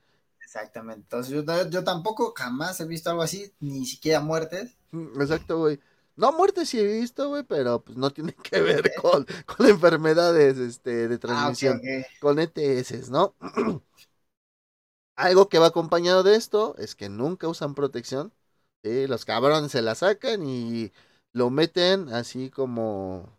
[0.42, 1.02] Exactamente.
[1.02, 4.78] Entonces yo, tampoco jamás he visto algo así, ni siquiera muertes.
[4.92, 5.80] Mm, exacto, güey.
[6.16, 10.58] No, muertes sí he visto, güey, pero pues no tiene que ver con, con enfermedades
[10.58, 11.82] este, de ah, transmisión,
[12.20, 13.36] con ETS, ¿no?
[15.16, 18.34] Algo que va acompañado de esto es que nunca usan protección.
[18.84, 20.92] Los cabrones se la sacan y
[21.32, 23.30] lo meten así como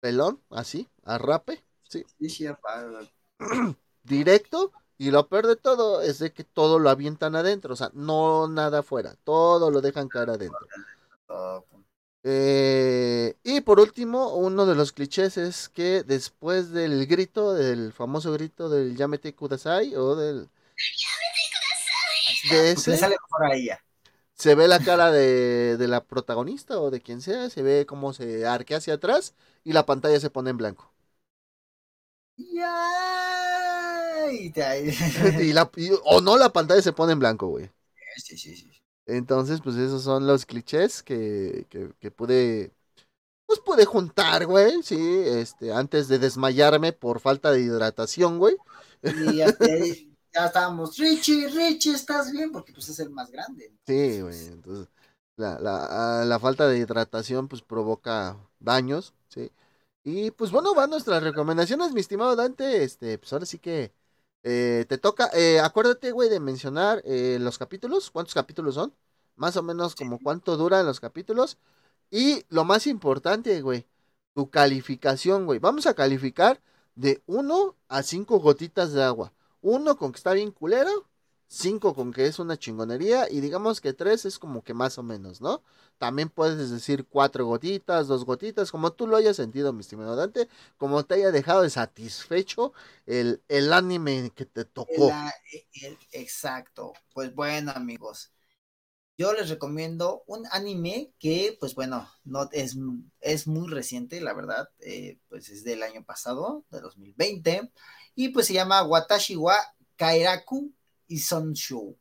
[0.00, 1.64] pelón, así, a rape.
[1.88, 2.04] Sí.
[4.02, 4.72] Directo.
[4.98, 7.72] Y lo peor de todo es de que todo lo avientan adentro.
[7.72, 9.16] O sea, no nada afuera.
[9.24, 10.66] Todo lo dejan caer adentro.
[12.24, 18.32] Eh, y por último, uno de los clichés es que después del grito, del famoso
[18.32, 20.48] grito del Yamete Kudasai o del
[22.50, 22.96] de ese,
[24.34, 28.46] Se ve la cara de, la protagonista o de quien sea, se ve cómo se
[28.46, 30.92] arquea hacia atrás y la pantalla se pone en blanco.
[36.04, 37.70] o no, la pantalla se pone en blanco, güey.
[39.06, 42.72] Entonces, pues esos son los clichés que, que, pude
[43.46, 44.96] pues pude juntar, güey, sí,
[45.26, 48.56] este, antes de desmayarme por falta de hidratación, güey.
[49.02, 49.46] Y ya
[50.46, 52.52] estábamos, Richie, Richie, ¿estás bien?
[52.52, 53.74] Porque pues es el más grande.
[53.86, 54.88] Sí, güey, entonces
[55.36, 59.50] la, la, la, falta de hidratación pues provoca daños, ¿sí?
[60.04, 63.92] Y pues bueno, van nuestras recomendaciones, mi estimado Dante, este, pues ahora sí que
[64.44, 68.94] eh, te toca, eh, acuérdate, güey, de mencionar eh, los capítulos, ¿cuántos capítulos son?
[69.36, 71.58] más o menos como cuánto duran los capítulos.
[72.10, 73.86] Y lo más importante, güey,
[74.34, 75.58] tu calificación, güey.
[75.58, 76.60] Vamos a calificar
[76.94, 79.32] de 1 a 5 gotitas de agua.
[79.60, 81.08] Uno con que está bien culero,
[81.52, 85.02] 5 con que es una chingonería y digamos que 3 es como que más o
[85.02, 85.62] menos, ¿no?
[85.98, 90.48] También puedes decir 4 gotitas, 2 gotitas, como tú lo hayas sentido, mi estimado Dante,
[90.78, 92.72] como te haya dejado de satisfecho
[93.04, 95.12] el, el anime que te tocó.
[96.12, 96.94] exacto.
[97.12, 98.32] Pues bueno, amigos
[99.18, 102.76] yo les recomiendo un anime que, pues bueno, no es,
[103.20, 107.70] es muy reciente, la verdad, eh, pues es del año pasado, de 2020,
[108.14, 109.54] y pues se llama Watashi wa
[109.96, 110.72] Kairaku
[111.12, 111.96] Isonshu.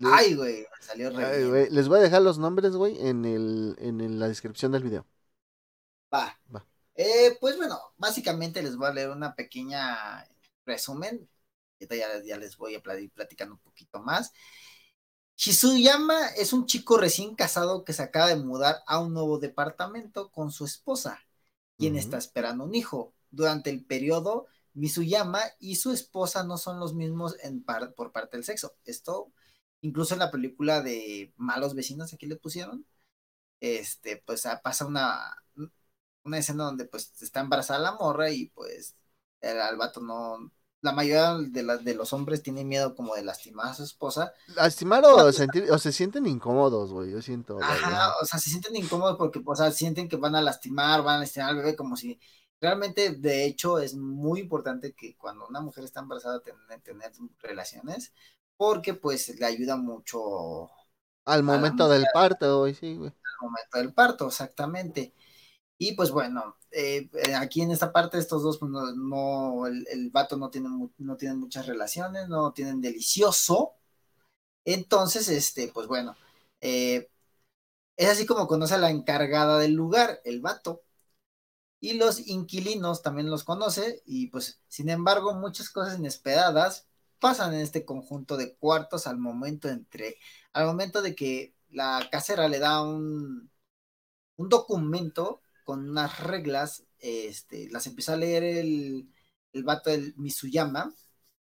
[0.00, 4.28] Ay, güey, salió re Les voy a dejar los nombres, güey, en, el, en la
[4.28, 5.06] descripción del video.
[6.12, 6.38] Va.
[6.54, 6.66] Va.
[6.94, 10.26] Eh, pues bueno, básicamente les voy a leer una pequeña
[10.64, 11.28] resumen.
[11.80, 14.32] Ya, ya les voy a platicando un poquito más.
[15.36, 20.30] Shizuyama es un chico recién casado que se acaba de mudar a un nuevo departamento
[20.30, 21.20] con su esposa,
[21.76, 23.12] quien está esperando un hijo.
[23.30, 27.64] Durante el periodo, Misuyama y su esposa no son los mismos en
[27.96, 28.74] por parte del sexo.
[28.84, 29.32] Esto,
[29.80, 32.86] incluso en la película de Malos Vecinos, aquí le pusieron,
[33.60, 35.36] este, pues ah, pasa una,
[36.24, 38.96] una escena donde pues está embarazada la morra y pues
[39.40, 40.50] el, el vato no,
[40.84, 44.34] la mayoría de, de los hombres tienen miedo como de lastimar a su esposa.
[44.48, 47.58] Lastimar o, sentir, o se sienten incómodos, güey, yo siento.
[47.62, 51.16] Ajá, o sea, se sienten incómodos porque, o sea, sienten que van a lastimar, van
[51.16, 52.20] a lastimar al bebé como si...
[52.60, 58.12] Realmente, de hecho, es muy importante que cuando una mujer está embarazada tener, tener relaciones,
[58.56, 60.70] porque pues le ayuda mucho...
[61.26, 63.10] Al momento del parto, güey, sí, güey.
[63.10, 65.14] Al momento del parto, exactamente.
[65.78, 70.36] Y pues bueno, eh, eh, aquí en esta parte estos dos, pues no, el, vato
[70.36, 73.74] no tiene, no tienen muchas relaciones, no tienen delicioso.
[74.64, 76.16] Entonces, este, pues bueno,
[76.60, 77.10] eh,
[77.96, 80.82] es así como conoce a la encargada del lugar, el vato.
[81.84, 86.88] Y los inquilinos también los conoce y pues, sin embargo, muchas cosas inesperadas
[87.20, 90.16] pasan en este conjunto de cuartos al momento entre,
[90.54, 93.50] al momento de que la casera le da un,
[94.36, 99.10] un documento con unas reglas, este, las empieza a leer el,
[99.52, 100.94] el vato del Misuyama,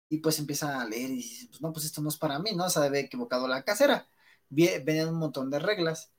[0.09, 2.53] y pues empieza a leer y dice, pues no, pues esto no es para mí,
[2.55, 2.69] ¿no?
[2.69, 4.09] Se debe equivocado la casera.
[4.49, 6.11] Venían un montón de reglas.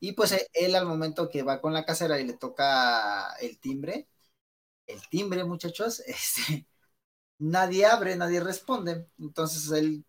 [0.00, 3.58] Y pues e, él al momento que va con la casera y le toca el
[3.58, 4.08] timbre,
[4.86, 6.66] el timbre, muchachos, este,
[7.38, 9.06] nadie abre, nadie responde.
[9.18, 10.04] Entonces él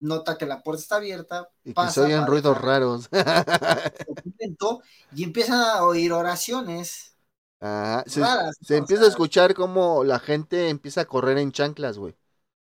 [0.00, 1.48] nota que la puerta está abierta.
[1.64, 3.08] Y que se oyen ruidos raros.
[5.14, 7.14] y empieza a oír oraciones.
[7.60, 12.16] Ah, se, empieza a escuchar como la gente empieza a correr en chanclas, güey.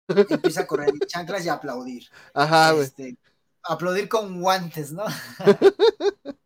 [0.09, 2.09] Empieza a correr en chanclas y a aplaudir.
[2.35, 2.85] Ajá, güey.
[2.85, 3.17] Este,
[3.69, 5.05] aplaudir con guantes, ¿no?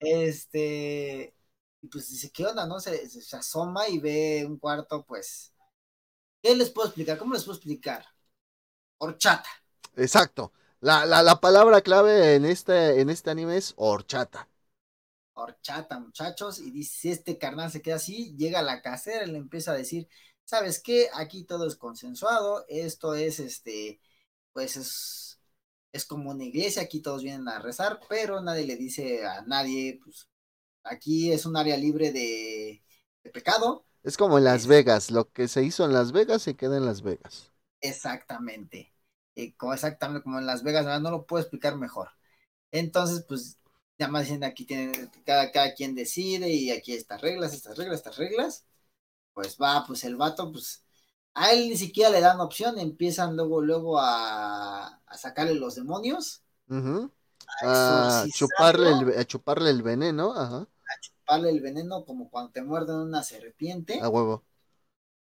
[0.00, 1.34] este,
[1.80, 2.80] y pues dice, ¿qué onda, no?
[2.80, 5.52] Se, se asoma y ve un cuarto, pues,
[6.42, 7.18] ¿qué les puedo explicar?
[7.18, 8.04] ¿Cómo les puedo explicar?
[9.02, 9.48] horchata.
[9.96, 10.52] Exacto.
[10.80, 14.48] La, la, la, palabra clave en este, en este anime es horchata.
[15.34, 16.60] Horchata, muchachos.
[16.60, 19.72] Y dice, si este carnal se queda así, llega a la casera y le empieza
[19.72, 20.08] a decir,
[20.44, 21.08] ¿sabes qué?
[21.14, 24.00] Aquí todo es consensuado, esto es este,
[24.52, 25.31] pues es,
[25.92, 30.00] es como una iglesia, aquí todos vienen a rezar, pero nadie le dice a nadie,
[30.02, 30.28] pues
[30.84, 32.82] aquí es un área libre de,
[33.22, 33.84] de pecado.
[34.02, 36.86] Es como en Las Vegas, lo que se hizo en Las Vegas se queda en
[36.86, 37.52] Las Vegas.
[37.80, 38.92] Exactamente.
[39.36, 42.10] Eh, exactamente como en Las Vegas, no lo puedo explicar mejor.
[42.70, 43.58] Entonces, pues,
[43.98, 44.92] ya más diciendo aquí tiene,
[45.24, 48.66] cada, cada quien decide y aquí estas reglas, estas reglas, estas reglas.
[49.34, 50.81] Pues va, pues el vato, pues,
[51.34, 56.42] a él ni siquiera le dan opción, empiezan luego, luego a, a sacarle los demonios.
[57.62, 60.58] a, chuparle el, a chuparle el veneno, ajá.
[60.58, 64.00] A chuparle el veneno como cuando te muerden una serpiente.
[64.00, 64.42] A huevo.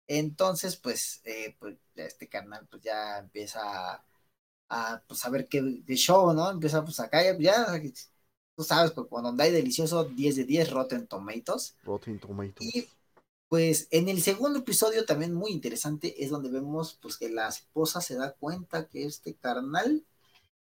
[0.08, 4.04] Entonces, pues, eh, pues este canal pues ya empieza
[4.68, 6.50] a, pues, a ver qué de show, ¿no?
[6.50, 7.80] Empieza pues acá, ya, ya
[8.56, 11.74] tú sabes, pues cuando hay delicioso, 10 de 10, Rotten Tomatoes.
[11.84, 12.74] Rotten Tomatoes.
[12.74, 12.88] Y
[13.48, 18.00] pues en el segundo episodio también muy interesante es donde vemos pues que la esposa
[18.00, 20.04] se da cuenta que este carnal,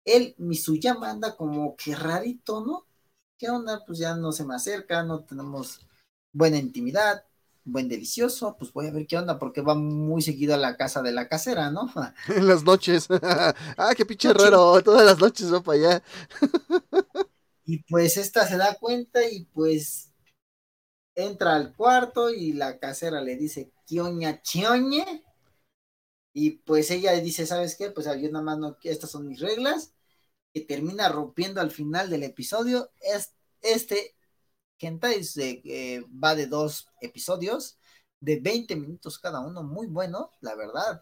[0.05, 2.85] él, Misuyama, anda como que rarito, ¿no?
[3.37, 3.83] ¿Qué onda?
[3.85, 5.81] Pues ya no se me acerca, no tenemos
[6.31, 7.25] buena intimidad,
[7.63, 11.01] buen delicioso, pues voy a ver qué onda, porque va muy seguido a la casa
[11.01, 11.91] de la casera, ¿no?
[12.27, 13.07] En las noches.
[13.77, 16.03] ah, qué pinche raro, todas las noches va para allá.
[17.65, 20.08] y pues esta se da cuenta y pues
[21.25, 25.23] entra al cuarto y la casera le dice, ¿quioña chioñe?
[26.33, 27.91] Y pues ella dice, ¿sabes qué?
[27.91, 29.93] Pues yo nada más no, estas son mis reglas.
[30.53, 32.91] que termina rompiendo al final del episodio.
[33.01, 34.15] Es, este
[34.79, 37.79] hentai eh, va de dos episodios
[38.21, 41.01] de 20 minutos cada uno, muy bueno, la verdad.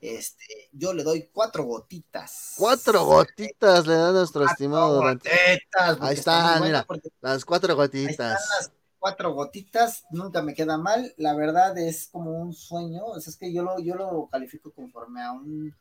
[0.00, 2.54] Este, yo le doy cuatro gotitas.
[2.56, 5.00] Cuatro gotitas le da nuestro estimado.
[5.04, 6.86] Ahí está, mira,
[7.20, 8.40] las cuatro gotitas.
[8.58, 11.14] las cuatro gotitas, nunca me queda mal.
[11.18, 13.16] La verdad es como un sueño.
[13.16, 15.74] es que yo lo, yo lo califico conforme a un.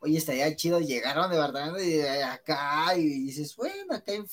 [0.00, 4.24] Oye, estaría chido, llegaron de verdad de acá y dices, bueno, acá hay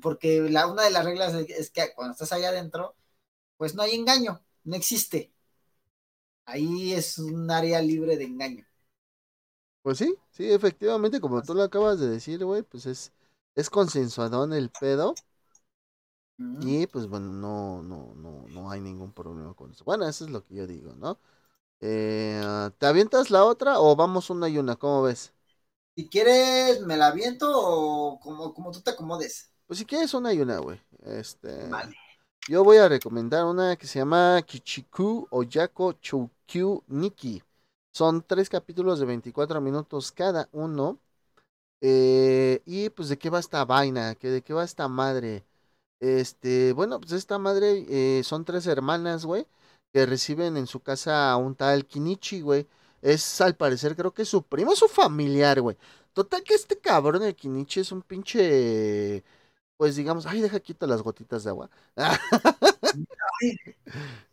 [0.00, 2.96] porque la, una de las reglas es que cuando estás allá adentro,
[3.58, 5.32] pues no hay engaño no existe.
[6.44, 8.64] Ahí es un área libre de engaño.
[9.82, 13.12] Pues sí, sí, efectivamente, como tú lo acabas de decir, güey, pues es,
[13.56, 15.14] es consensuadón el pedo.
[16.38, 19.84] Y pues bueno, no, no, no, no hay ningún problema con eso.
[19.84, 21.18] Bueno, eso es lo que yo digo, ¿no?
[21.80, 22.42] Eh,
[22.78, 24.76] ¿Te avientas la otra o vamos una y una?
[24.76, 25.32] ¿Cómo ves?
[25.96, 29.50] Si quieres, me la aviento o como, como tú te acomodes.
[29.66, 30.80] Pues si quieres una y una, güey.
[31.04, 31.48] Este.
[31.70, 31.94] Vale.
[32.48, 37.42] Yo voy a recomendar una que se llama Kichiku Oyako Choukyu Niki.
[37.92, 40.98] Son tres capítulos de 24 minutos cada uno.
[41.80, 45.44] Eh, y pues de qué va esta vaina, que de qué va esta madre.
[46.02, 49.46] Este, bueno, pues esta madre eh, son tres hermanas, güey,
[49.92, 52.66] que reciben en su casa a un tal Kinichi, güey.
[53.02, 55.76] Es al parecer, creo que su primo, su familiar, güey.
[56.12, 59.24] Total que este cabrón de Kinichi es un pinche
[59.78, 61.70] pues digamos, ay, deja quito las gotitas de agua.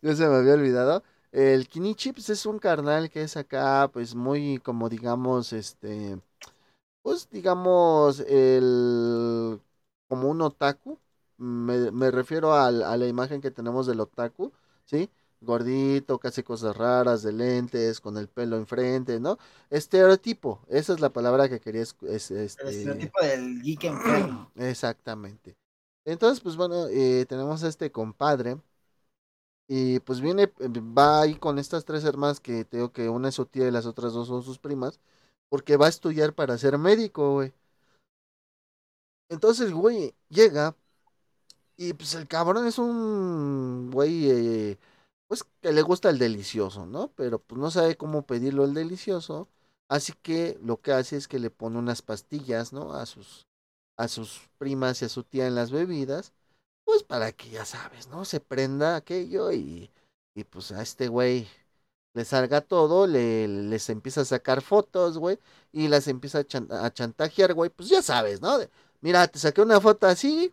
[0.02, 1.02] ya se me había olvidado.
[1.32, 6.18] El Kinichi, pues es un carnal que es acá, pues muy como digamos, este,
[7.02, 9.60] pues digamos, el,
[10.08, 10.98] como un otaku.
[11.40, 14.52] Me, me refiero a la imagen que tenemos del otaku,
[14.84, 15.10] ¿sí?
[15.40, 19.38] gordito, casi cosas raras, de lentes, con el pelo enfrente, ¿no?
[19.70, 21.82] Estereotipo, esa es la palabra que quería.
[21.82, 22.62] Es, este...
[22.62, 24.50] El estereotipo del geek enfermo.
[24.56, 25.56] Exactamente.
[26.04, 28.58] Entonces, pues bueno, eh, tenemos a este compadre.
[29.68, 33.46] Y pues viene, va ahí con estas tres hermanas que tengo que una es su
[33.46, 34.98] tía y las otras dos son sus primas.
[35.48, 37.52] Porque va a estudiar para ser médico, güey.
[39.28, 40.76] Entonces, güey, llega.
[41.82, 44.78] Y pues el cabrón es un güey eh,
[45.28, 47.10] pues que le gusta el delicioso, ¿no?
[47.16, 49.48] Pero pues no sabe cómo pedirlo el delicioso,
[49.88, 52.92] así que lo que hace es que le pone unas pastillas, ¿no?
[52.94, 53.46] A sus
[53.96, 56.32] a sus primas y a su tía en las bebidas,
[56.84, 58.24] pues para que ya sabes, ¿no?
[58.26, 59.90] Se prenda aquello y,
[60.34, 61.48] y pues a este güey
[62.14, 65.38] le salga todo, le, les empieza a sacar fotos, güey,
[65.72, 68.58] y las empieza a, a chantajear, güey, pues ya sabes, ¿no?
[69.00, 70.52] Mira, te saqué una foto así,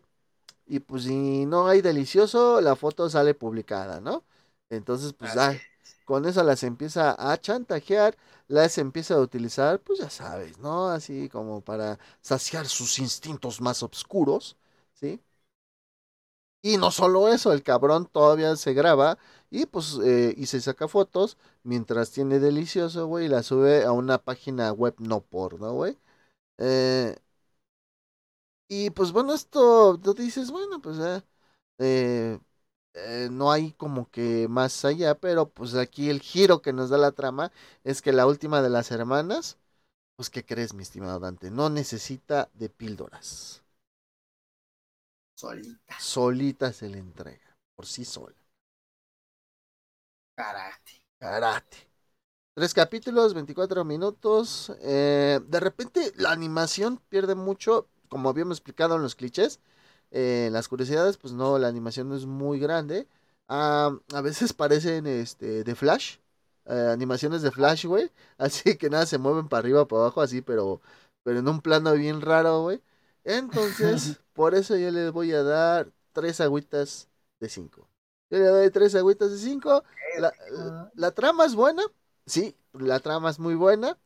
[0.68, 4.24] y pues si no hay delicioso, la foto sale publicada, ¿no?
[4.70, 5.38] Entonces, pues
[6.06, 10.90] con eso las empieza a chantajear, las empieza a utilizar, pues ya sabes, ¿no?
[10.90, 14.58] Así como para saciar sus instintos más oscuros,
[14.94, 15.22] ¿sí?
[16.62, 19.18] Y no solo eso, el cabrón todavía se graba
[19.50, 23.92] y pues eh, y se saca fotos mientras tiene delicioso, güey, y la sube a
[23.94, 25.98] una página web no porno, güey.
[26.60, 27.16] Eh,
[28.68, 30.98] y pues bueno, esto tú dices, bueno, pues
[31.80, 32.40] eh,
[32.94, 36.98] eh, no hay como que más allá, pero pues aquí el giro que nos da
[36.98, 37.52] la trama
[37.84, 39.58] es que la última de las hermanas,
[40.18, 41.52] pues ¿qué crees, mi estimado Dante?
[41.52, 43.64] No necesita de píldoras.
[45.36, 45.96] Solita.
[46.00, 48.36] Solita se le entrega, por sí sola.
[50.36, 51.02] Karate.
[51.20, 51.78] Karate.
[52.56, 54.74] Tres capítulos, 24 minutos.
[54.82, 59.60] Eh, de repente la animación pierde mucho, como habíamos explicado en los clichés
[60.12, 63.08] eh, las curiosidades, pues no, la animación no es muy grande.
[63.48, 63.92] a
[64.24, 66.18] veces parecen este, de Flash,
[66.66, 68.12] eh, animaciones de Flash, güey.
[68.38, 70.82] Así que nada, se mueven para arriba, para abajo, así, pero,
[71.24, 72.82] pero en un plano bien raro, güey.
[73.24, 77.88] Entonces, por eso yo le voy a dar tres agüitas de cinco.
[78.30, 79.84] Yo le doy tres agüitas de cinco.
[80.20, 80.34] La,
[80.96, 81.84] la trama es buena,
[82.26, 83.98] sí, la trama es muy buena.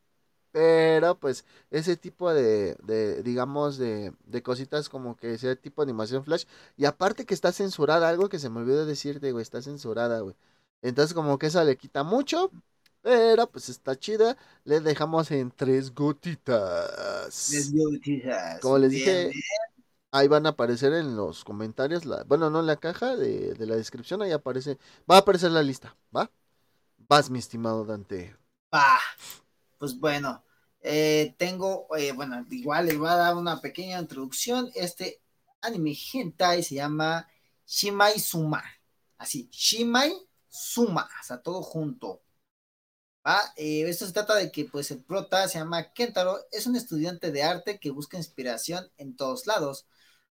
[0.52, 5.92] Pero pues ese tipo de, de digamos, de, de, cositas como que ese tipo de
[5.92, 6.46] animación flash.
[6.76, 10.36] Y aparte que está censurada, algo que se me olvidó decirte, güey, está censurada, güey.
[10.82, 12.52] Entonces como que esa le quita mucho.
[13.02, 14.38] Pero pues está chida.
[14.64, 17.48] Le dejamos en tres gotitas.
[17.50, 18.60] Tres gotitas.
[18.60, 19.32] Como les dije,
[20.12, 22.06] ahí van a aparecer en los comentarios.
[22.06, 24.22] La, bueno, no en la caja de, de la descripción.
[24.22, 24.78] Ahí aparece.
[25.10, 26.30] Va a aparecer la lista, ¿va?
[27.08, 28.36] Vas, mi estimado Dante.
[28.74, 29.00] Va
[29.82, 30.46] pues bueno,
[30.82, 34.70] eh, tengo, eh, bueno, igual les voy a dar una pequeña introducción.
[34.76, 35.24] Este
[35.62, 37.28] anime hentai se llama
[37.66, 38.64] Shimai Suma.
[39.18, 40.14] Así, Shimai
[40.50, 42.22] Suma, o sea, todo junto.
[43.24, 47.32] Ah, esto se trata de que pues el prota se llama Kentaro, es un estudiante
[47.32, 49.88] de arte que busca inspiración en todos lados.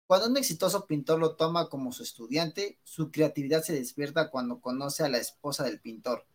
[0.07, 5.05] Cuando un exitoso pintor lo toma como su estudiante, su creatividad se despierta cuando conoce
[5.05, 6.27] a la esposa del pintor.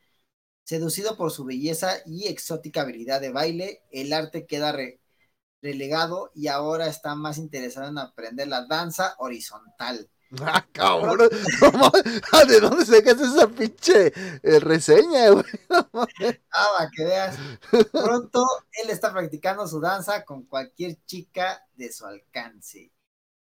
[0.69, 4.71] Seducido por su belleza y exótica habilidad de baile, el arte queda
[5.63, 10.07] relegado y ahora está más interesado en aprender la danza horizontal.
[10.39, 11.27] Ah, cabrón.
[12.47, 14.13] ¿De dónde sacas esa pinche
[14.43, 15.43] eh, reseña, güey?
[16.51, 17.35] ah, va, que veas.
[17.91, 22.91] Pronto él está practicando su danza con cualquier chica de su alcance.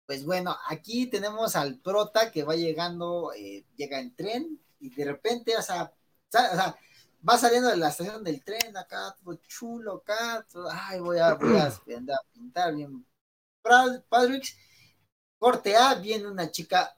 [0.05, 5.05] Pues bueno, aquí tenemos al prota que va llegando, eh, llega en tren y de
[5.05, 5.93] repente, o sea,
[7.27, 11.57] va saliendo de la estación del tren acá, todo chulo acá, ay, voy a, voy
[11.57, 11.73] a,
[12.33, 13.05] pintar bien.
[14.09, 14.45] Patrick
[15.39, 16.95] Corte A, viene una chica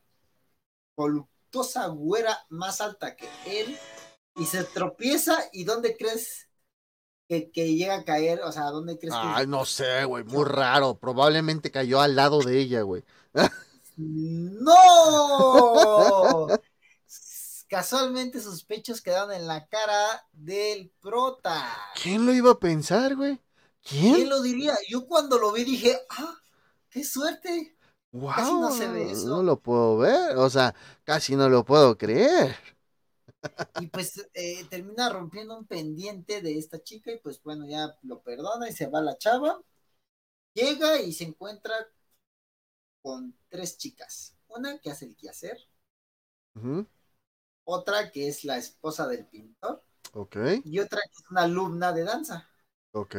[0.95, 3.77] voluptuosa, güera, más alta que él,
[4.35, 6.49] y se tropieza, ¿y dónde crees
[7.27, 8.41] que, llega a caer?
[8.41, 9.21] O sea, ¿dónde crees que...
[9.21, 13.03] Ay, no sé, güey, muy raro, probablemente cayó al lado de ella, güey.
[13.97, 14.77] ¡No!
[17.67, 21.65] Casualmente sus pechos quedaron en la cara del prota.
[22.01, 23.39] ¿Quién lo iba a pensar, güey?
[23.81, 24.15] ¿Quién?
[24.15, 24.73] ¿Quién lo diría?
[24.89, 26.35] Yo cuando lo vi dije, ah,
[26.89, 27.77] qué suerte.
[28.11, 29.27] Wow, no se ve eso.
[29.27, 32.55] No lo puedo ver, o sea, casi no lo puedo creer.
[33.79, 38.21] Y pues eh, termina rompiendo un pendiente de esta chica y pues bueno, ya lo
[38.21, 39.61] perdona y se va la chava.
[40.53, 41.73] Llega y se encuentra
[43.01, 44.35] con tres chicas.
[44.47, 45.57] Una que hace el quehacer.
[47.69, 49.83] Otra que es la esposa del pintor.
[50.13, 50.37] Ok.
[50.63, 52.49] Y otra que es una alumna de danza.
[52.93, 53.15] Ok.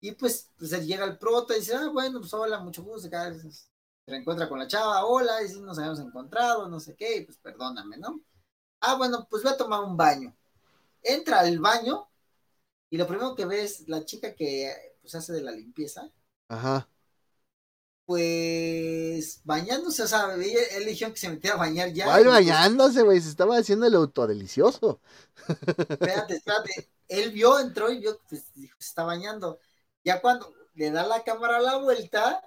[0.00, 3.08] Y pues, pues él llega al prota y dice, ah, bueno, pues hola, mucho gusto.
[3.08, 3.70] Se
[4.06, 7.38] reencuentra con la chava, hola, y si nos habíamos encontrado, no sé qué, y pues
[7.38, 8.20] perdóname, ¿no?
[8.80, 10.36] Ah, bueno, pues voy a tomar un baño.
[11.02, 12.06] Entra al baño
[12.90, 16.10] y lo primero que ve es la chica que pues hace de la limpieza.
[16.48, 16.86] Ajá.
[18.06, 22.04] Pues bañándose, o sea, él dijo que se metiera a bañar ya.
[22.04, 23.20] ¿Cuál bañándose, güey?
[23.20, 25.00] Se estaba haciendo el autodelicioso.
[25.48, 26.90] Espérate, espérate.
[27.08, 29.58] Él vio, entró y vio que se está bañando.
[30.04, 32.42] Ya cuando le da la cámara a la vuelta,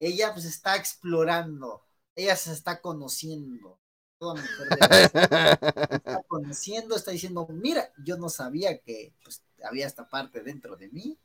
[0.00, 1.84] ella pues está explorando,
[2.16, 3.78] ella se está conociendo.
[4.18, 10.42] Toda mujer está conociendo, está diciendo, mira, yo no sabía que pues, había esta parte
[10.42, 11.18] dentro de mí.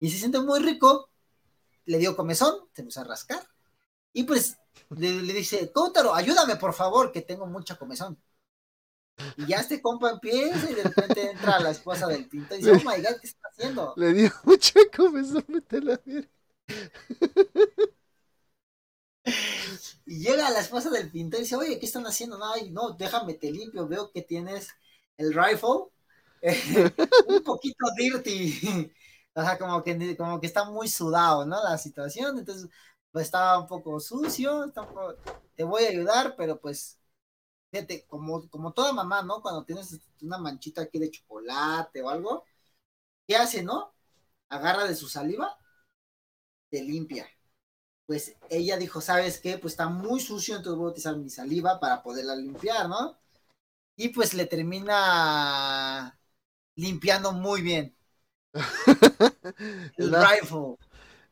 [0.00, 1.10] Y se siente muy rico.
[1.86, 3.46] Le dio comezón, se empezó a rascar.
[4.12, 4.56] Y pues
[4.90, 8.18] le, le dice, Kotaro, ayúdame por favor, que tengo mucha comezón.
[9.36, 12.72] Y ya este compa empieza y de repente entra la esposa del pintor y dice,
[12.72, 13.94] oh my god, ¿qué está haciendo?
[13.96, 16.00] Le dio mucha comenzó a meter la
[20.06, 22.38] Y llega la esposa del pintor y dice, oye, ¿qué están haciendo?
[22.38, 24.68] No, no, déjame te limpio, veo que tienes
[25.16, 25.88] el rifle
[27.28, 28.90] un poquito dirty.
[29.34, 31.62] O sea, como que, como que está muy sudado, ¿no?
[31.62, 32.68] La situación, entonces,
[33.12, 34.72] pues estaba un poco sucio,
[35.54, 36.98] te voy a ayudar, pero pues
[37.72, 39.42] fíjate, como, como toda mamá, ¿no?
[39.42, 42.44] Cuando tienes una manchita aquí de chocolate o algo,
[43.26, 43.94] ¿qué hace, no?
[44.50, 45.58] Agarra de su saliva,
[46.70, 47.26] te limpia.
[48.06, 49.58] Pues ella dijo, ¿sabes qué?
[49.58, 53.18] Pues está muy sucio, entonces voy a utilizar mi saliva para poderla limpiar, ¿no?
[53.96, 56.18] Y pues le termina
[56.76, 57.96] limpiando muy bien.
[59.96, 60.76] El rifle.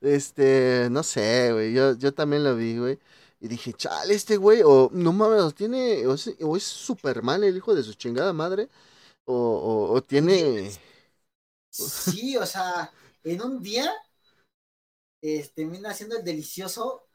[0.01, 1.73] Este, no sé, güey.
[1.73, 2.99] Yo, yo también lo vi, güey.
[3.41, 7.75] Y dije, chale, este güey, o no mames, tiene, o es, súper mal el hijo
[7.75, 8.69] de su chingada madre,
[9.25, 10.71] o, o, tiene...
[11.69, 12.93] Sí, o sea,
[13.25, 13.91] en un día
[15.21, 17.09] este, termina haciendo el delicioso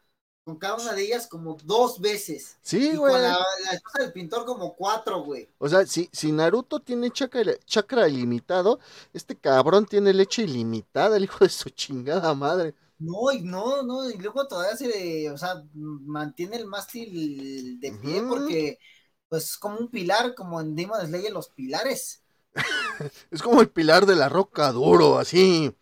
[0.48, 2.56] con cada una de ellas como dos veces.
[2.62, 3.12] Sí, güey.
[3.12, 3.38] Con la,
[3.74, 5.50] esposa del pintor como cuatro, güey.
[5.58, 8.80] O sea, si, si Naruto tiene chakra, chakra ilimitado,
[9.12, 12.74] este cabrón tiene leche ilimitada, el hijo de su chingada madre.
[12.98, 18.24] No, y no, no, y luego todavía se, o sea, mantiene el mástil de pie
[18.24, 18.80] porque,
[19.28, 22.24] pues, como un pilar, como en Demon Slayer, los pilares.
[23.32, 25.76] es como el pilar de la roca, duro, así,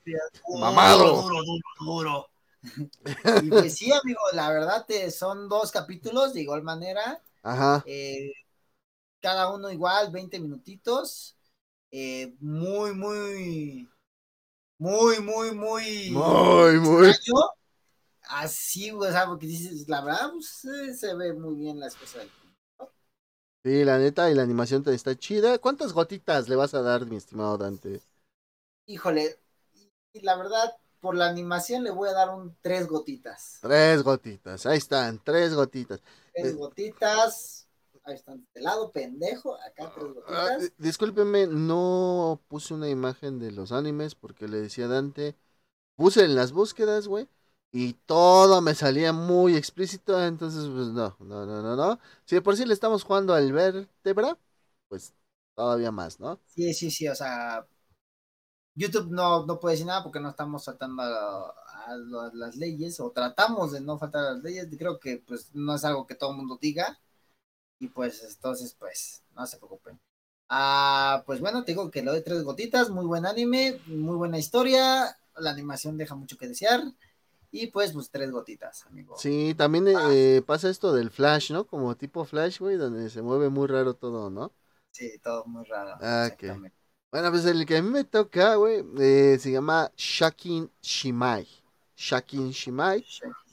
[0.60, 1.22] mamado.
[1.22, 2.35] Duro, duro, duro.
[3.44, 7.22] y pues sí, amigo, la verdad te, son dos capítulos de igual manera.
[7.44, 7.84] Ajá.
[7.86, 8.32] Eh,
[9.22, 11.38] cada uno igual, 20 minutitos.
[11.92, 13.88] Eh, muy, muy
[14.78, 16.10] muy, muy, muy.
[16.12, 17.14] Muy, muy.
[18.28, 22.26] Así, o sea, porque dices, la verdad, pues, se ve muy bien las cosas.
[23.64, 25.60] Sí, la neta, y la animación está chida.
[25.60, 28.02] ¿Cuántas gotitas le vas a dar, mi estimado Dante?
[28.86, 29.40] Híjole,
[30.14, 33.60] la verdad, por la animación le voy a dar un tres gotitas.
[33.62, 36.02] Tres gotitas, ahí están, tres gotitas.
[36.34, 37.68] Tres gotitas.
[38.06, 40.72] ahí están de lado, pendejo, acá tres ah, gotitas.
[40.80, 45.36] discúlpeme, no puse una imagen de los animes porque le decía a Dante,
[45.96, 47.30] puse en las búsquedas, güey,
[47.72, 52.00] y todo me salía muy explícito, entonces pues no, no, no, no, no.
[52.26, 54.40] Si de por sí le estamos jugando al vértebra,
[54.88, 55.14] pues
[55.54, 56.40] todavía más, ¿no?
[56.48, 57.68] Sí, sí, sí, o sea,
[58.76, 61.54] YouTube no, no puede decir nada porque no estamos saltando a,
[62.34, 64.68] las leyes o tratamos de no faltar a las leyes.
[64.78, 67.00] Creo que pues no es algo que todo el mundo diga
[67.80, 70.00] y pues entonces pues no se preocupen.
[70.50, 74.38] Ah, pues bueno, te digo que lo de tres gotitas, muy buen anime, muy buena
[74.38, 76.84] historia, la animación deja mucho que desear.
[77.52, 79.16] Y pues, pues tres gotitas, amigo.
[79.18, 80.10] Sí, también ah.
[80.12, 81.66] eh, pasa esto del flash, ¿no?
[81.66, 84.52] Como tipo flash, güey, donde se mueve muy raro todo, ¿no?
[84.92, 85.98] Sí, todo muy raro.
[86.02, 86.30] Ah,
[87.16, 91.48] Bueno, pues el que a mí me toca, güey, eh, se llama Shakin Shimai.
[91.96, 93.06] Shakin Shimai.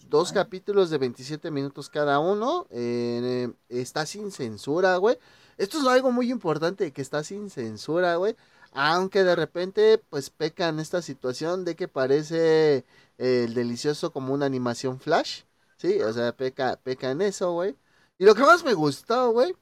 [0.08, 2.66] Dos capítulos de 27 minutos cada uno.
[2.70, 5.16] Eh, está sin censura, güey.
[5.58, 8.34] Esto es algo muy importante, que está sin censura, güey.
[8.72, 12.84] Aunque de repente, pues peca en esta situación de que parece
[13.16, 15.42] el delicioso como una animación flash.
[15.76, 17.76] Sí, o sea, peca, peca en eso, güey.
[18.18, 19.54] Y lo que más me gustó, güey,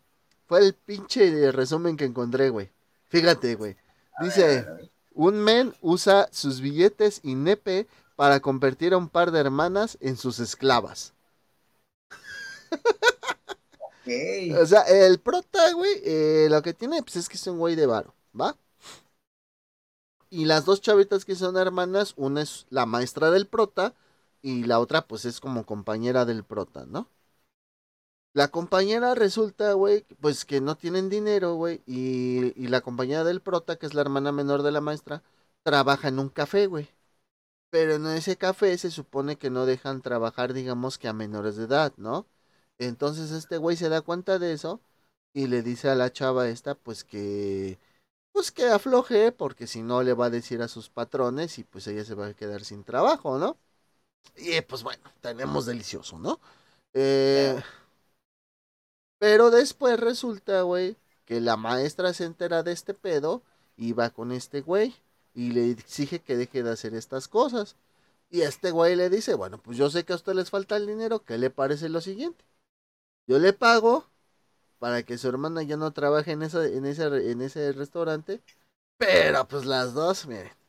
[0.46, 2.70] fue el pinche resumen que encontré, güey.
[3.10, 3.76] Fíjate, güey.
[4.20, 4.68] Dice,
[5.14, 10.16] un men usa sus billetes y nepe para convertir a un par de hermanas en
[10.18, 11.14] sus esclavas.
[14.48, 17.76] O sea, el prota, güey, eh, lo que tiene, pues es que es un güey
[17.76, 18.56] de varo, ¿va?
[20.30, 23.94] Y las dos chavitas que son hermanas, una es la maestra del prota
[24.42, 27.08] y la otra pues es como compañera del prota, ¿no?
[28.32, 33.40] La compañera resulta, güey, pues que no tienen dinero, güey, y, y, la compañera del
[33.40, 35.22] prota, que es la hermana menor de la maestra,
[35.64, 36.88] trabaja en un café, güey.
[37.70, 41.64] Pero en ese café se supone que no dejan trabajar, digamos que a menores de
[41.64, 42.26] edad, ¿no?
[42.78, 44.80] Entonces este güey se da cuenta de eso
[45.32, 47.78] y le dice a la chava esta, pues que
[48.32, 51.86] pues que afloje, porque si no le va a decir a sus patrones y pues
[51.88, 53.58] ella se va a quedar sin trabajo, ¿no?
[54.36, 56.40] Y pues bueno, tenemos delicioso, ¿no?
[56.94, 57.60] Eh,
[59.20, 63.42] después resulta, güey, que la maestra se entera de este pedo
[63.76, 64.94] y va con este güey
[65.34, 67.76] y le exige que deje de hacer estas cosas.
[68.30, 70.86] Y este güey le dice, bueno, pues yo sé que a usted les falta el
[70.86, 72.44] dinero, ¿qué le parece lo siguiente?
[73.26, 74.06] Yo le pago
[74.78, 78.40] para que su hermana ya no trabaje en, esa, en, ese, en ese restaurante.
[78.98, 80.59] Pero pues las dos, miren.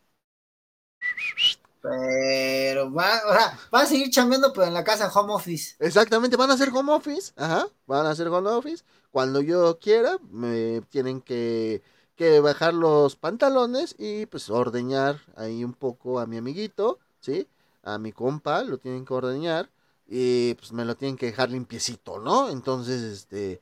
[1.82, 3.34] Pero va, o
[3.74, 5.76] va a seguir chambeando, pero en la casa home office.
[5.80, 7.34] Exactamente, van a hacer home office.
[7.36, 8.84] Ajá, van a hacer home office.
[9.10, 11.82] Cuando yo quiera, me tienen que,
[12.16, 17.48] que bajar los pantalones y pues ordeñar ahí un poco a mi amiguito, ¿sí?
[17.84, 19.70] A mi compa, lo tienen que ordeñar
[20.08, 22.50] y pues me lo tienen que dejar limpiecito, ¿no?
[22.50, 23.62] Entonces, este,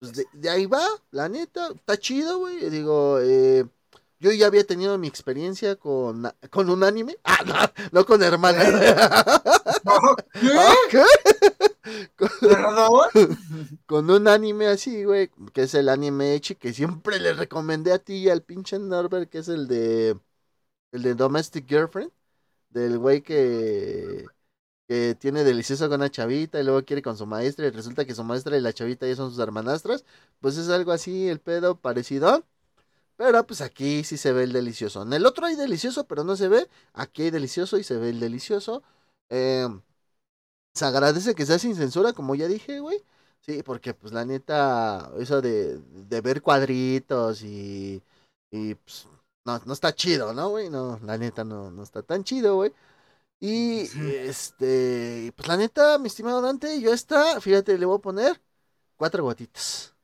[0.00, 2.68] pues, de, ahí va, la neta, está chido, güey.
[2.68, 3.64] Digo, eh,
[4.24, 7.16] yo ya había tenido mi experiencia con, con un anime.
[7.24, 8.66] Ah, no, con hermanas.
[10.90, 11.02] ¿Qué?
[13.86, 17.98] con, un anime así, güey, que es el anime Echi, que siempre le recomendé a
[17.98, 20.18] ti y al pinche Norbert, que es el de
[20.92, 22.12] el de Domestic Girlfriend,
[22.70, 24.26] del güey que
[24.88, 28.14] que tiene delicioso con una chavita y luego quiere con su maestra y resulta que
[28.14, 30.04] su maestra y la chavita ya son sus hermanastras,
[30.40, 32.44] pues es algo así el pedo parecido.
[33.16, 35.02] Pero pues aquí sí se ve el delicioso.
[35.02, 36.68] En el otro hay delicioso, pero no se ve.
[36.94, 38.82] Aquí hay delicioso y se ve el delicioso.
[39.28, 39.82] Em,
[40.74, 43.02] se agradece que sea sin censura, como ya dije, güey.
[43.40, 48.02] Sí, porque pues la neta, eso de, de ver cuadritos y,
[48.50, 49.06] y pues,
[49.44, 50.70] no, no está chido, ¿no, güey?
[50.70, 52.72] No, la neta no, no está tan chido, güey.
[53.40, 53.90] Y
[54.26, 58.40] este, pues la neta, mi estimado Dante, yo está, fíjate, le voy a poner
[58.96, 59.94] cuatro gotitas.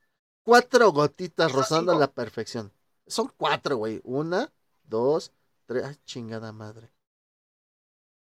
[0.44, 2.72] Cuatro gotitas rozando a la perfección.
[3.10, 4.00] Son cuatro, güey.
[4.04, 4.52] Una,
[4.84, 5.32] dos,
[5.66, 5.84] tres.
[5.84, 6.90] Ay, chingada madre.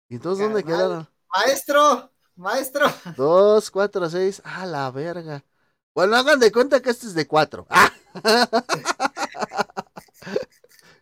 [0.09, 1.09] ¿Y entonces dónde quedaron?
[1.29, 2.87] Maestro, maestro.
[3.17, 4.41] Dos, cuatro, seis.
[4.45, 5.45] Ah, la verga.
[5.95, 7.67] Bueno, hagan de cuenta que este es de cuatro.
[7.69, 7.93] ¡Ah!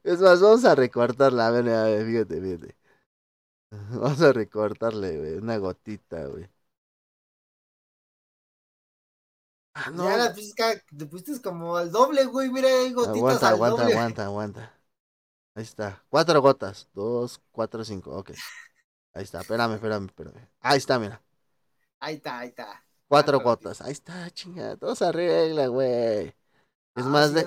[0.05, 1.49] es más, vamos a recortarla.
[1.49, 2.77] A ver, a ver, fíjate, fíjate.
[3.71, 6.49] Vamos a recortarle, güey, una gotita, güey.
[9.79, 10.05] Ah, no.
[10.05, 12.49] Ya la física te pusiste como al doble, güey.
[12.49, 14.73] Mira, hay gotitas aguanta, aguanta, Aguanta, aguanta,
[15.55, 16.03] Ahí está.
[16.09, 16.89] Cuatro gotas.
[16.95, 18.17] Dos, cuatro, cinco.
[18.17, 18.31] Ok.
[19.13, 19.43] Ahí está.
[19.43, 20.49] Espérame, espérame, espérame.
[20.61, 21.23] Ahí está, mira.
[22.01, 22.83] Ahí está, ahí está.
[23.07, 23.83] Cuatro, gotas.
[23.83, 24.79] Ahí está, chingada.
[24.79, 26.29] Todo se arregla, güey.
[26.95, 27.47] Es ah, más de.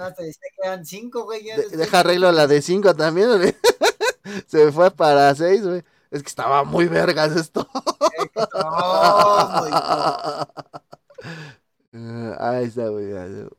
[0.61, 1.43] quedan cinco, güey.
[1.71, 3.55] deja arreglo la de cinco también, güey.
[4.47, 5.83] se fue para seis, güey.
[6.11, 7.67] Es que estaba muy vergas esto.
[11.91, 13.11] Uh, ahí está, güey.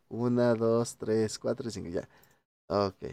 [0.08, 2.08] Una, dos, tres, cuatro, cinco, ya.
[2.68, 3.04] Ok.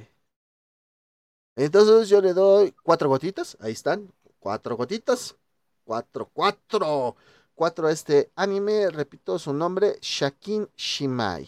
[1.55, 3.57] Entonces yo le doy cuatro gotitas.
[3.59, 4.11] Ahí están.
[4.39, 5.35] Cuatro gotitas.
[5.83, 7.15] Cuatro, cuatro.
[7.55, 8.89] Cuatro a este anime.
[8.91, 9.97] Repito su nombre.
[10.01, 11.47] Shakin Shimai.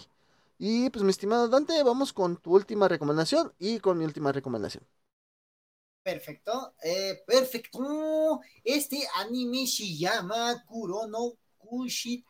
[0.57, 4.83] Y pues mi estimado Dante, vamos con tu última recomendación y con mi última recomendación.
[6.03, 8.41] Perfecto, eh, perfecto.
[8.63, 12.28] Este anime se llama Kurono Kushitsu,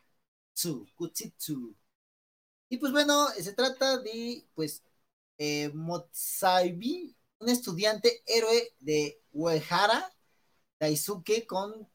[2.68, 4.82] Y pues bueno, se trata de pues
[5.38, 10.12] eh, Motsaibi, un estudiante héroe de Uehara,
[10.78, 11.88] Daisuke con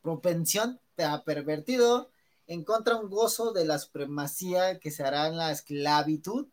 [0.00, 2.10] propensión a pervertido,
[2.46, 6.48] encuentra un gozo de la supremacía que se hará en la esclavitud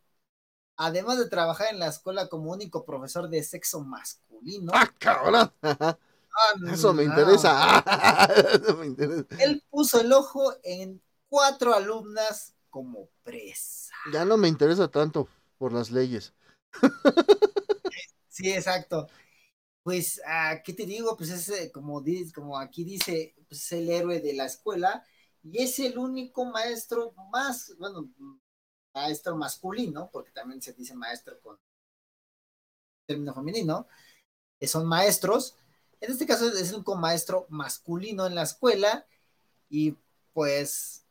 [0.78, 4.72] además de trabajar en la escuela como único profesor de sexo masculino.
[4.74, 5.52] ¡Ah, cabrón!
[6.34, 7.80] Ah, Eso me, interesa.
[8.54, 9.26] Eso me interesa.
[9.40, 13.94] Él puso el ojo en cuatro alumnas como presa.
[14.14, 15.28] Ya no me interesa tanto
[15.58, 16.34] por las leyes.
[18.30, 19.08] Sí, exacto.
[19.84, 21.18] Pues, ah, ¿qué te digo?
[21.18, 22.04] Pues es eh, como,
[22.34, 25.04] como aquí dice, pues es el héroe de la escuela
[25.44, 28.10] y es el único maestro más, bueno,
[28.94, 31.58] maestro masculino, porque también se dice maestro con
[33.06, 33.88] término femenino,
[34.60, 35.56] que son maestros.
[36.02, 39.06] En este caso es un maestro masculino en la escuela
[39.70, 39.96] y
[40.34, 41.06] pues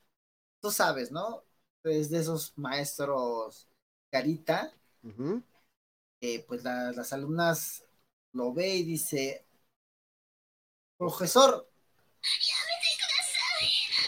[0.61, 1.45] tú sabes, ¿no?
[1.85, 3.69] Es de esos maestros
[4.11, 4.73] carita,
[6.47, 7.85] pues las alumnas
[8.33, 9.47] lo ve y dice,
[10.99, 11.71] profesor,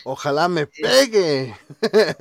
[0.04, 1.56] Ojalá me pegue.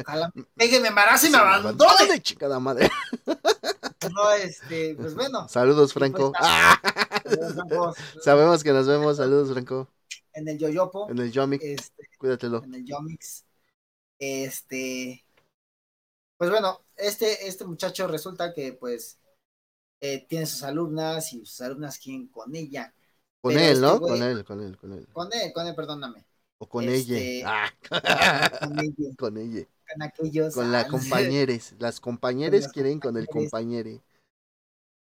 [0.06, 2.22] Ojalá me pegue, me embarace y me abandone.
[2.22, 2.92] chingada madre.
[4.10, 5.48] No, este, pues bueno.
[5.48, 6.34] Saludos, Franco.
[8.24, 9.18] Sabemos que nos vemos.
[9.18, 9.90] Saludos, Franco.
[10.34, 11.10] En el Yoyopo.
[11.10, 11.64] En el Yomix.
[11.64, 12.64] Este, Cuídatelo.
[12.64, 13.46] En el Yomix.
[14.18, 15.24] Este.
[16.38, 19.20] Pues bueno, este, este muchacho resulta que pues
[20.00, 22.94] eh, tiene sus alumnas y sus alumnas quieren con ella.
[23.40, 24.00] Con él, este ¿no?
[24.00, 25.08] con él, con él, con él.
[25.14, 26.26] Con él, con él, perdóname.
[26.58, 27.18] O con ella.
[27.18, 27.72] Este, ah.
[28.60, 29.16] Con ella.
[29.18, 29.68] con ella.
[29.94, 30.54] Con aquellos.
[30.54, 31.76] Con las compañeres.
[31.80, 34.02] Las compañeres quieren con el compañere.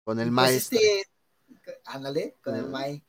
[0.04, 0.78] Con el pues maestro.
[0.78, 2.68] Este, ándale, con el ah.
[2.68, 3.04] mai.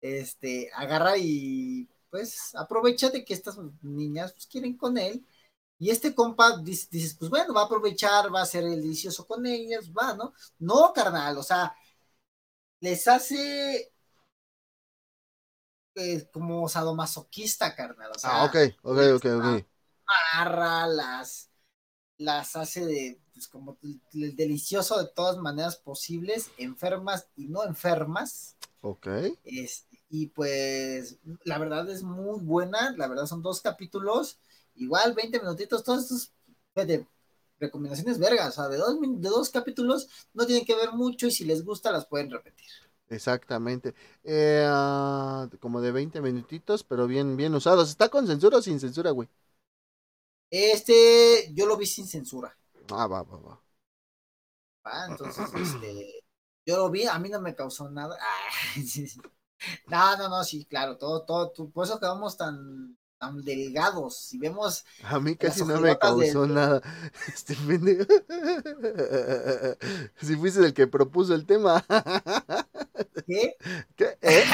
[0.00, 5.24] Este, agarra y pues aprovecha de que estas niñas pues quieren con él.
[5.78, 9.46] Y este compa dices, pues bueno, va a aprovechar, va a ser el delicioso con
[9.46, 10.34] ellas, va, ¿no?
[10.58, 11.74] No, carnal, o sea,
[12.80, 13.90] les hace
[16.32, 18.10] como sadomasoquista, carnal.
[18.14, 19.66] O sea, ah, ok, ok, ok, ok.
[20.32, 21.50] Agarra, las,
[22.18, 23.78] las hace de, pues como
[24.12, 28.56] el delicioso de todas maneras posibles, enfermas y no enfermas.
[28.80, 29.06] Ok.
[29.44, 34.38] Este, y pues, la verdad es muy buena, la verdad son dos capítulos,
[34.74, 36.32] igual 20 minutitos, todos estos
[36.74, 37.06] de
[37.58, 41.30] recomendaciones vergas, o sea, de dos, de dos capítulos no tienen que ver mucho y
[41.30, 42.66] si les gusta las pueden repetir.
[43.10, 43.94] Exactamente.
[44.24, 47.90] Eh, ah, como de 20 minutitos, pero bien, bien usados.
[47.90, 49.28] ¿Está con censura o sin censura, güey?
[50.50, 52.56] Este, yo lo vi sin censura.
[52.90, 53.62] Ah, va, va, va.
[54.84, 56.24] Ah, entonces, este,
[56.66, 58.18] yo lo vi, a mí no me causó nada.
[59.86, 64.16] no, no, no, sí, claro, todo, todo, por eso quedamos tan tan delgados.
[64.16, 64.84] Si vemos.
[65.04, 66.80] A mí casi no me causó nada.
[67.28, 67.54] Este
[70.22, 71.84] Si fuiste el que propuso el tema.
[73.26, 73.56] ¿Qué?
[73.94, 74.16] ¿Qué?
[74.22, 74.44] ¿Eh?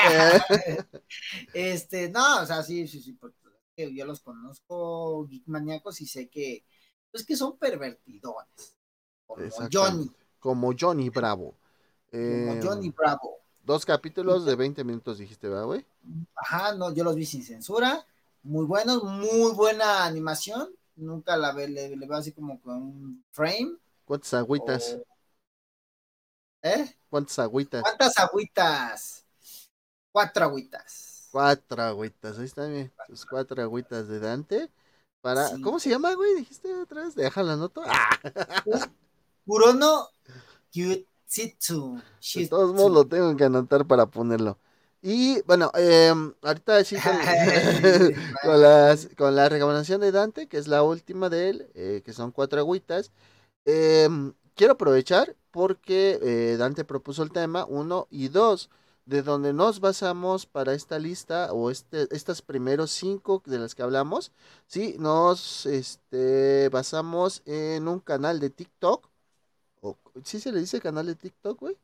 [1.55, 3.17] este, no, o sea, sí, sí, sí.
[3.77, 6.64] Yo los conozco geek maníacos y sé que.
[7.11, 8.77] Pues que son pervertidones.
[9.27, 10.11] Como Johnny.
[10.39, 11.55] Como Johnny Bravo.
[12.11, 13.39] Como em, Johnny Bravo.
[13.62, 15.85] Dos capítulos de 20 minutos dijiste, ¿verdad, güey?
[16.35, 18.07] Ajá, no, yo los vi sin censura
[18.47, 20.70] muy buenos, muy buena animación.
[20.95, 23.77] Nunca la ve, le, veo así como con un frame.
[24.05, 24.97] ¿Cuántas agüitas?
[26.62, 26.97] ¿Eh?
[27.11, 27.83] ¿Cuántas agüitas?
[27.83, 29.27] ¿Cuántas agüitas?
[30.12, 31.16] Cuatro agüitas.
[31.37, 32.91] Cuatro agüitas, ahí está bien.
[33.09, 34.70] Sus cuatro agüitas de Dante.
[35.20, 36.34] Para, ¿cómo se llama, güey?
[36.34, 37.82] Dijiste otra vez, deja la nota.
[37.87, 38.91] ¡Ah!
[39.45, 40.09] Kurono
[40.70, 42.01] Kyutsitsu.
[42.37, 44.59] De todos modos lo tengo que anotar para ponerlo.
[45.03, 46.11] Y bueno, eh,
[46.41, 46.97] ahorita sí
[48.43, 52.14] con, las, con la recomendación de Dante, que es la última de él, eh, que
[52.14, 53.12] son cuatro agüitas.
[53.66, 58.70] Em, quiero aprovechar porque eh, Dante propuso el tema, uno y dos,
[59.07, 63.83] de donde nos basamos para esta lista o este, estas primeros cinco de las que
[63.83, 64.33] hablamos.
[64.67, 69.09] Sí, nos este, basamos en un canal de TikTok.
[69.83, 71.77] O, ¿Sí se le dice canal de TikTok, güey?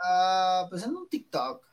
[0.00, 1.64] Ah, pues en un TikTok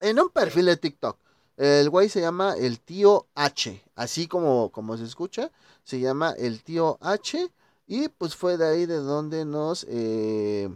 [0.00, 1.18] en un perfil de TikTok.
[1.56, 5.50] El güey se llama el tío H, así como, como se escucha,
[5.84, 7.50] se llama el tío H.
[7.86, 10.68] Y pues fue de ahí de donde nos, eh,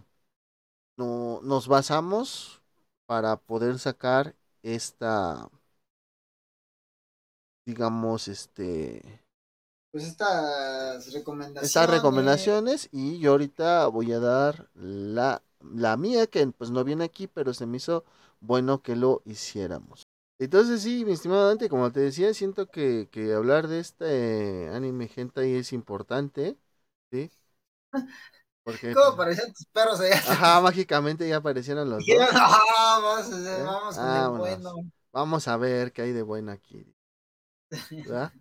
[0.96, 2.62] no, nos basamos
[3.06, 5.48] para poder sacar esta,
[7.64, 9.22] digamos, este...
[9.90, 11.66] Pues estas recomendaciones.
[11.66, 17.04] Estas recomendaciones y yo ahorita voy a dar la, la mía, que pues no viene
[17.04, 18.04] aquí, pero se me hizo
[18.40, 20.02] bueno que lo hiciéramos.
[20.38, 25.10] Entonces sí, mi estimado Dante, como te decía, siento que, que hablar de este anime
[25.14, 26.58] hentai es importante,
[27.10, 27.30] ¿sí?
[28.66, 30.16] Porque, ¿Cómo aparecían tus perros allá?
[30.16, 32.28] Ajá, mágicamente ya aparecieron los dos.
[32.32, 33.62] Ah, vamos, ¿Eh?
[33.64, 34.72] vamos con bueno.
[35.12, 36.84] Vamos a ver qué hay de bueno aquí.
[37.92, 38.32] ¿Verdad?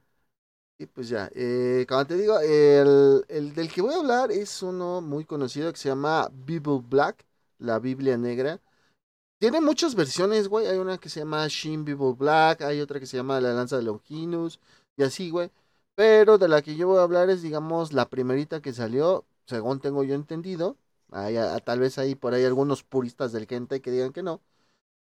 [0.80, 4.64] Y pues ya, eh, como te digo, el, el, del que voy a hablar es
[4.64, 7.24] uno muy conocido que se llama Bible Black,
[7.60, 8.60] la Biblia Negra.
[9.40, 10.66] Tiene muchas versiones, güey.
[10.66, 13.78] Hay una que se llama Shin Bible Black, hay otra que se llama La Lanza
[13.78, 14.60] de Longinus,
[14.98, 15.52] y así, güey.
[15.94, 19.80] Pero de la que yo voy a hablar es, digamos, la primerita que salió, según
[19.80, 20.78] tengo yo entendido.
[21.12, 24.42] Hay, tal vez hay por ahí algunos puristas del gente que digan que no.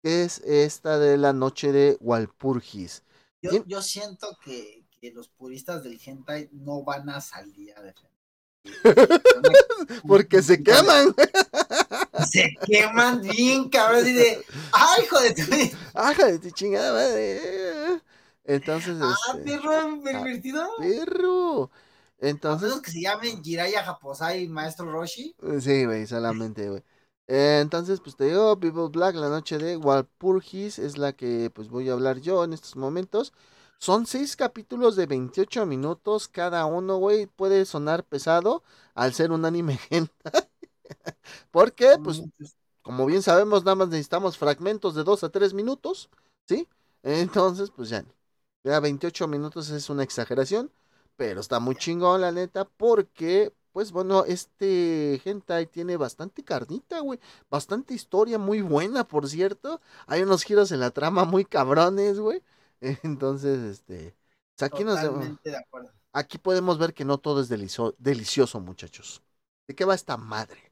[0.04, 3.04] Que es esta de la noche de Walpurgis.
[3.41, 4.84] Yo, yo siento que,
[5.14, 8.16] los puristas del hentai no van a salir a defender.
[10.08, 11.14] Porque se queman.
[12.32, 14.08] Se queman bien, cabrón.
[14.08, 15.43] Y de, ¡ay, hijo de tu!
[15.93, 18.02] ¡Ay, hijo de tu chingada madre!
[18.46, 18.98] Entonces.
[19.02, 20.68] ¡Ah, este, perro ah, pervertido!
[20.78, 21.70] ¡Perro!
[22.20, 22.80] Entonces.
[22.82, 25.36] que se llamen Jiraiya Japosai Maestro Roshi?
[25.59, 26.84] Sí, güey, solamente, güey.
[27.28, 31.89] entonces, pues te digo, People Black, la noche de Walpurgis, es la que pues voy
[31.89, 33.34] a hablar yo en estos momentos.
[33.78, 37.28] Son seis capítulos de 28 minutos cada uno, güey.
[37.28, 38.63] Puede sonar pesado
[38.93, 40.47] al ser un anime hentai.
[41.51, 42.24] Porque, pues,
[42.82, 46.09] como bien sabemos, nada más necesitamos fragmentos de 2 a 3 minutos,
[46.47, 46.68] ¿sí?
[47.03, 48.05] Entonces, pues ya,
[48.63, 50.72] ya 28 minutos es una exageración,
[51.16, 57.20] pero está muy chingón, la neta, porque, pues bueno, este hentai tiene bastante carnita, güey.
[57.49, 59.82] Bastante historia muy buena, por cierto.
[60.07, 62.41] Hay unos giros en la trama muy cabrones, güey.
[63.03, 64.16] Entonces, este.
[64.57, 64.99] Pues, aquí nos.
[66.13, 69.22] Aquí podemos ver que no todo es delicioso, muchachos.
[69.68, 70.72] ¿De qué va esta madre?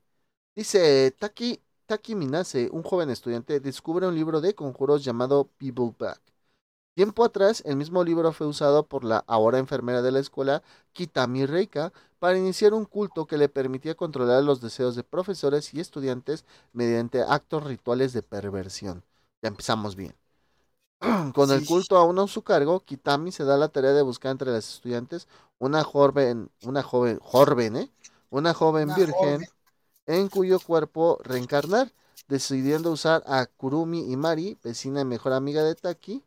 [0.56, 6.33] Dice Taki, Taki Minase, un joven estudiante, descubre un libro de conjuros llamado People Back.
[6.96, 10.62] Tiempo atrás, el mismo libro fue usado por la ahora enfermera de la escuela,
[10.94, 15.80] Kitami Reika, para iniciar un culto que le permitía controlar los deseos de profesores y
[15.80, 19.04] estudiantes mediante actos rituales de perversión.
[19.42, 20.16] Ya empezamos bien.
[21.34, 24.52] Con el culto aún a su cargo, Kitami se da la tarea de buscar entre
[24.52, 25.28] las estudiantes
[25.58, 27.92] una joven, una joven, joven, ¿eh?
[28.30, 29.46] Una joven virgen
[30.06, 31.92] en cuyo cuerpo reencarnar,
[32.28, 36.24] decidiendo usar a Kurumi y Mari, vecina y mejor amiga de Taki,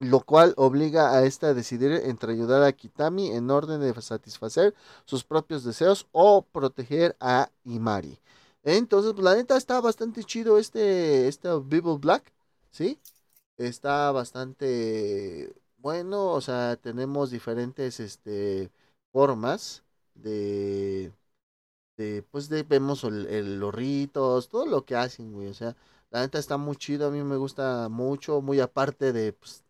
[0.00, 4.74] lo cual obliga a esta a decidir entre ayudar a Kitami en orden de satisfacer
[5.04, 8.18] sus propios deseos o proteger a Imari.
[8.62, 12.32] Entonces, pues, la neta está bastante chido este, este Bible Black,
[12.70, 12.98] ¿sí?
[13.58, 18.70] Está bastante bueno, o sea, tenemos diferentes este,
[19.12, 19.84] formas
[20.14, 21.12] de,
[22.30, 25.76] pues de, vemos el, los ritos, todo lo que hacen, güey, o sea,
[26.10, 29.64] la neta está muy chido, a mí me gusta mucho, muy aparte de pues,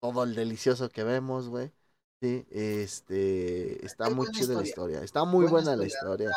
[0.00, 1.72] todo el delicioso que vemos, güey.
[2.20, 6.30] Sí, este, está muy chida la historia, está muy buena, la historia.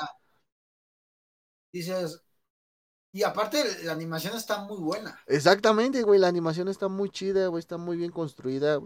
[1.73, 2.21] Dices,
[3.13, 5.19] y aparte la animación está muy buena.
[5.27, 8.79] Exactamente, güey, la animación está muy chida, güey, está muy bien construida.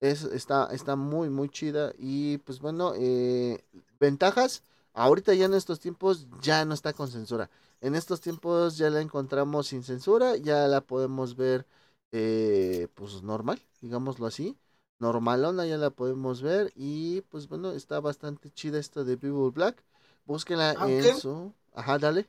[0.00, 1.92] Es, está, está muy, muy chida.
[1.96, 3.64] Y pues bueno, eh,
[4.00, 4.62] ventajas,
[4.94, 7.50] ahorita ya en estos tiempos ya no está con censura.
[7.80, 11.66] En estos tiempos ya la encontramos sin censura, ya la podemos ver
[12.12, 14.58] eh, pues normal, digámoslo así.
[14.98, 19.82] Normalona ya la podemos ver y pues bueno, está bastante chida esta de People Black.
[20.24, 21.52] Búsquenla en su...
[21.74, 22.28] Ajá, dale.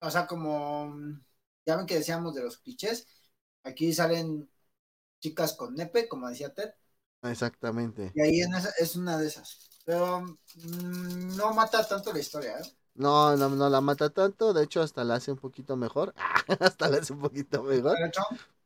[0.00, 0.94] O sea, como
[1.66, 3.06] ya ven que decíamos de los clichés,
[3.64, 4.48] aquí salen
[5.20, 6.70] chicas con nepe, como decía Ted.
[7.22, 8.12] Exactamente.
[8.14, 8.40] Y ahí
[8.78, 9.68] es una de esas.
[9.84, 12.76] Pero mm, no mata tanto la historia, ¿eh?
[12.94, 16.14] No, no, no la mata tanto, de hecho hasta la hace un poquito mejor.
[16.60, 17.96] hasta la hace un poquito mejor.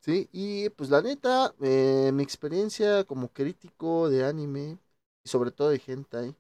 [0.04, 4.78] Sí, y pues la neta, eh, mi experiencia como crítico de anime
[5.24, 6.36] y sobre todo de hentai,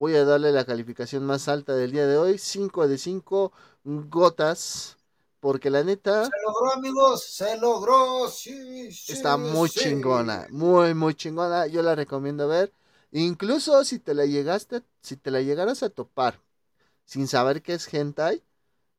[0.00, 3.52] voy a darle la calificación más alta del día de hoy, 5 de 5
[3.84, 4.96] gotas,
[5.38, 6.24] porque la neta...
[6.24, 11.94] Se logró amigos, se logró, sí, sí Está muy chingona, muy, muy chingona, yo la
[11.94, 12.72] recomiendo ver,
[13.12, 16.40] incluso si te la llegaste, si te la llegaras a topar
[17.04, 18.42] sin saber qué es hentai,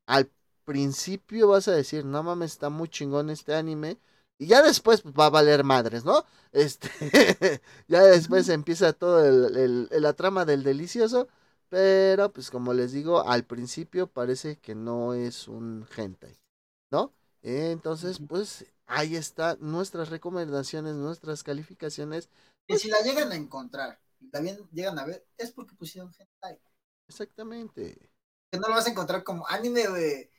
[0.06, 0.32] al
[0.70, 3.98] principio vas a decir, no mames, está muy chingón este anime.
[4.38, 6.24] Y ya después pues, va a valer madres, ¿no?
[6.52, 6.90] Este,
[7.88, 11.28] ya después empieza todo el, la trama del delicioso.
[11.70, 16.40] Pero, pues como les digo, al principio parece que no es un hentai,
[16.92, 17.14] ¿no?
[17.42, 22.30] Entonces, pues ahí está nuestras recomendaciones, nuestras calificaciones.
[22.68, 26.60] Y si la llegan a encontrar y también llegan a ver, es porque pusieron hentai.
[27.08, 28.12] Exactamente.
[28.52, 30.30] Que no lo vas a encontrar como anime de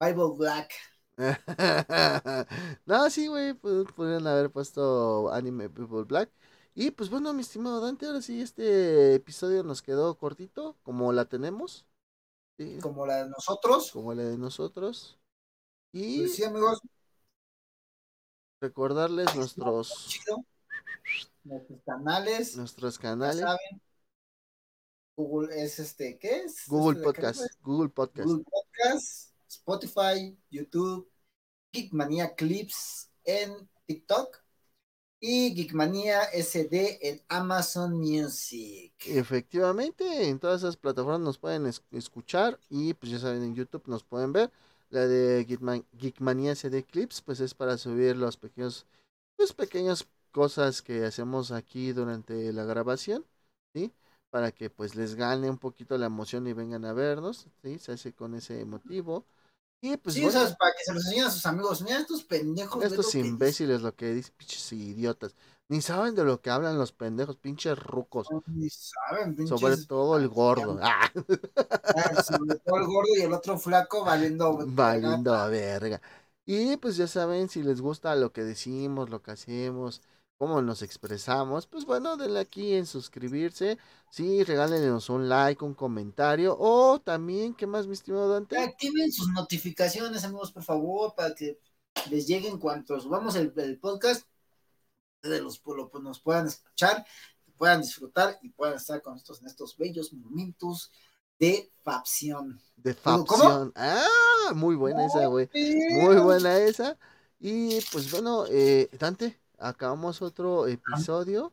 [0.00, 0.72] Bible Black.
[2.86, 6.30] no, sí, güey, pudieron haber puesto anime Bible Black.
[6.74, 11.26] Y pues bueno, mi estimado Dante, ahora sí, este episodio nos quedó cortito, como la
[11.26, 11.86] tenemos.
[12.82, 13.92] Como la de nosotros.
[13.92, 15.18] Como la de nosotros.
[15.92, 16.80] Y pues sí, amigos.
[18.60, 20.20] Recordarles nuestros,
[21.44, 22.56] nuestros canales.
[22.56, 23.44] Nuestros canales.
[25.16, 26.64] Google es este, ¿qué es?
[26.66, 27.42] Google este Podcast.
[27.62, 28.28] Google Podcast.
[28.28, 31.08] Google Podcast, Spotify, YouTube,
[31.72, 34.42] Geekmania Clips en TikTok
[35.20, 38.92] y Geekmania SD en Amazon Music.
[39.06, 44.04] Efectivamente, en todas esas plataformas nos pueden escuchar y pues ya saben, en YouTube nos
[44.04, 44.50] pueden ver.
[44.90, 48.86] La de Geekmania SD Clips, pues es para subir los pequeños,
[49.36, 53.24] pues pequeñas cosas que hacemos aquí durante la grabación,
[53.72, 53.92] ¿sí?
[54.30, 57.78] Para que pues les gane un poquito la emoción y vengan a vernos, ¿sí?
[57.78, 59.24] Se hace con ese motivo.
[59.84, 61.82] Y pues, sí, para que se los enseñen a sus amigos.
[61.82, 62.82] Mira estos pendejos.
[62.82, 65.34] Estos imbéciles, lo que dicen, pinches idiotas.
[65.68, 68.28] Ni saben de lo que hablan los pendejos, pinches rucos.
[68.46, 69.60] ni saben, pinches.
[69.60, 70.80] Sobre todo el gordo.
[70.82, 71.12] Ah.
[71.14, 74.58] Ah, sobre todo el gordo y el otro flaco valiendo.
[74.68, 76.00] Valiendo a verga.
[76.46, 80.00] Y pues ya saben, si les gusta lo que decimos, lo que hacemos,
[80.38, 83.78] cómo nos expresamos, pues bueno, denle aquí en suscribirse,
[84.10, 88.58] sí, regálenos un like, un comentario, o también, ¿qué más, mi estimado Dante?
[88.58, 91.58] Activen sus notificaciones, amigos, por favor, para que
[92.10, 94.26] les lleguen cuanto subamos el, podcast,
[95.16, 97.06] ustedes los, pues, nos puedan escuchar,
[97.56, 100.90] puedan disfrutar y puedan estar con nosotros en estos bellos momentos
[101.38, 102.60] de facción.
[102.76, 103.72] De facción.
[103.76, 105.48] Ah, muy buena esa, güey.
[105.92, 106.98] Muy buena esa.
[107.38, 111.52] Y pues bueno, eh, Dante, acabamos otro episodio.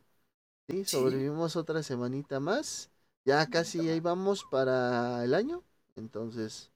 [0.68, 2.90] Sí, sobrevivimos otra semanita más.
[3.24, 5.62] Ya casi ahí vamos para el año.
[5.96, 6.70] Entonces,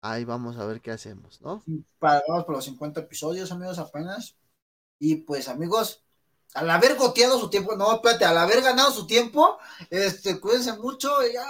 [0.00, 1.62] ahí vamos a ver qué hacemos, ¿no?
[1.98, 4.36] Para, vamos por los 50 episodios, amigos, apenas.
[4.98, 6.02] Y pues, amigos,
[6.54, 9.58] al haber goteado su tiempo, no, espérate, al haber ganado su tiempo,
[9.90, 11.46] este, cuídense mucho y ya,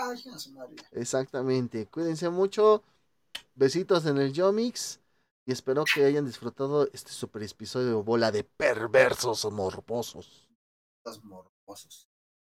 [0.93, 2.83] Exactamente, cuídense mucho.
[3.55, 5.01] Besitos en el Yomix.
[5.47, 10.49] Y espero que hayan disfrutado este super episodio bola de perversos morbosos.
[11.05, 12.09] Los.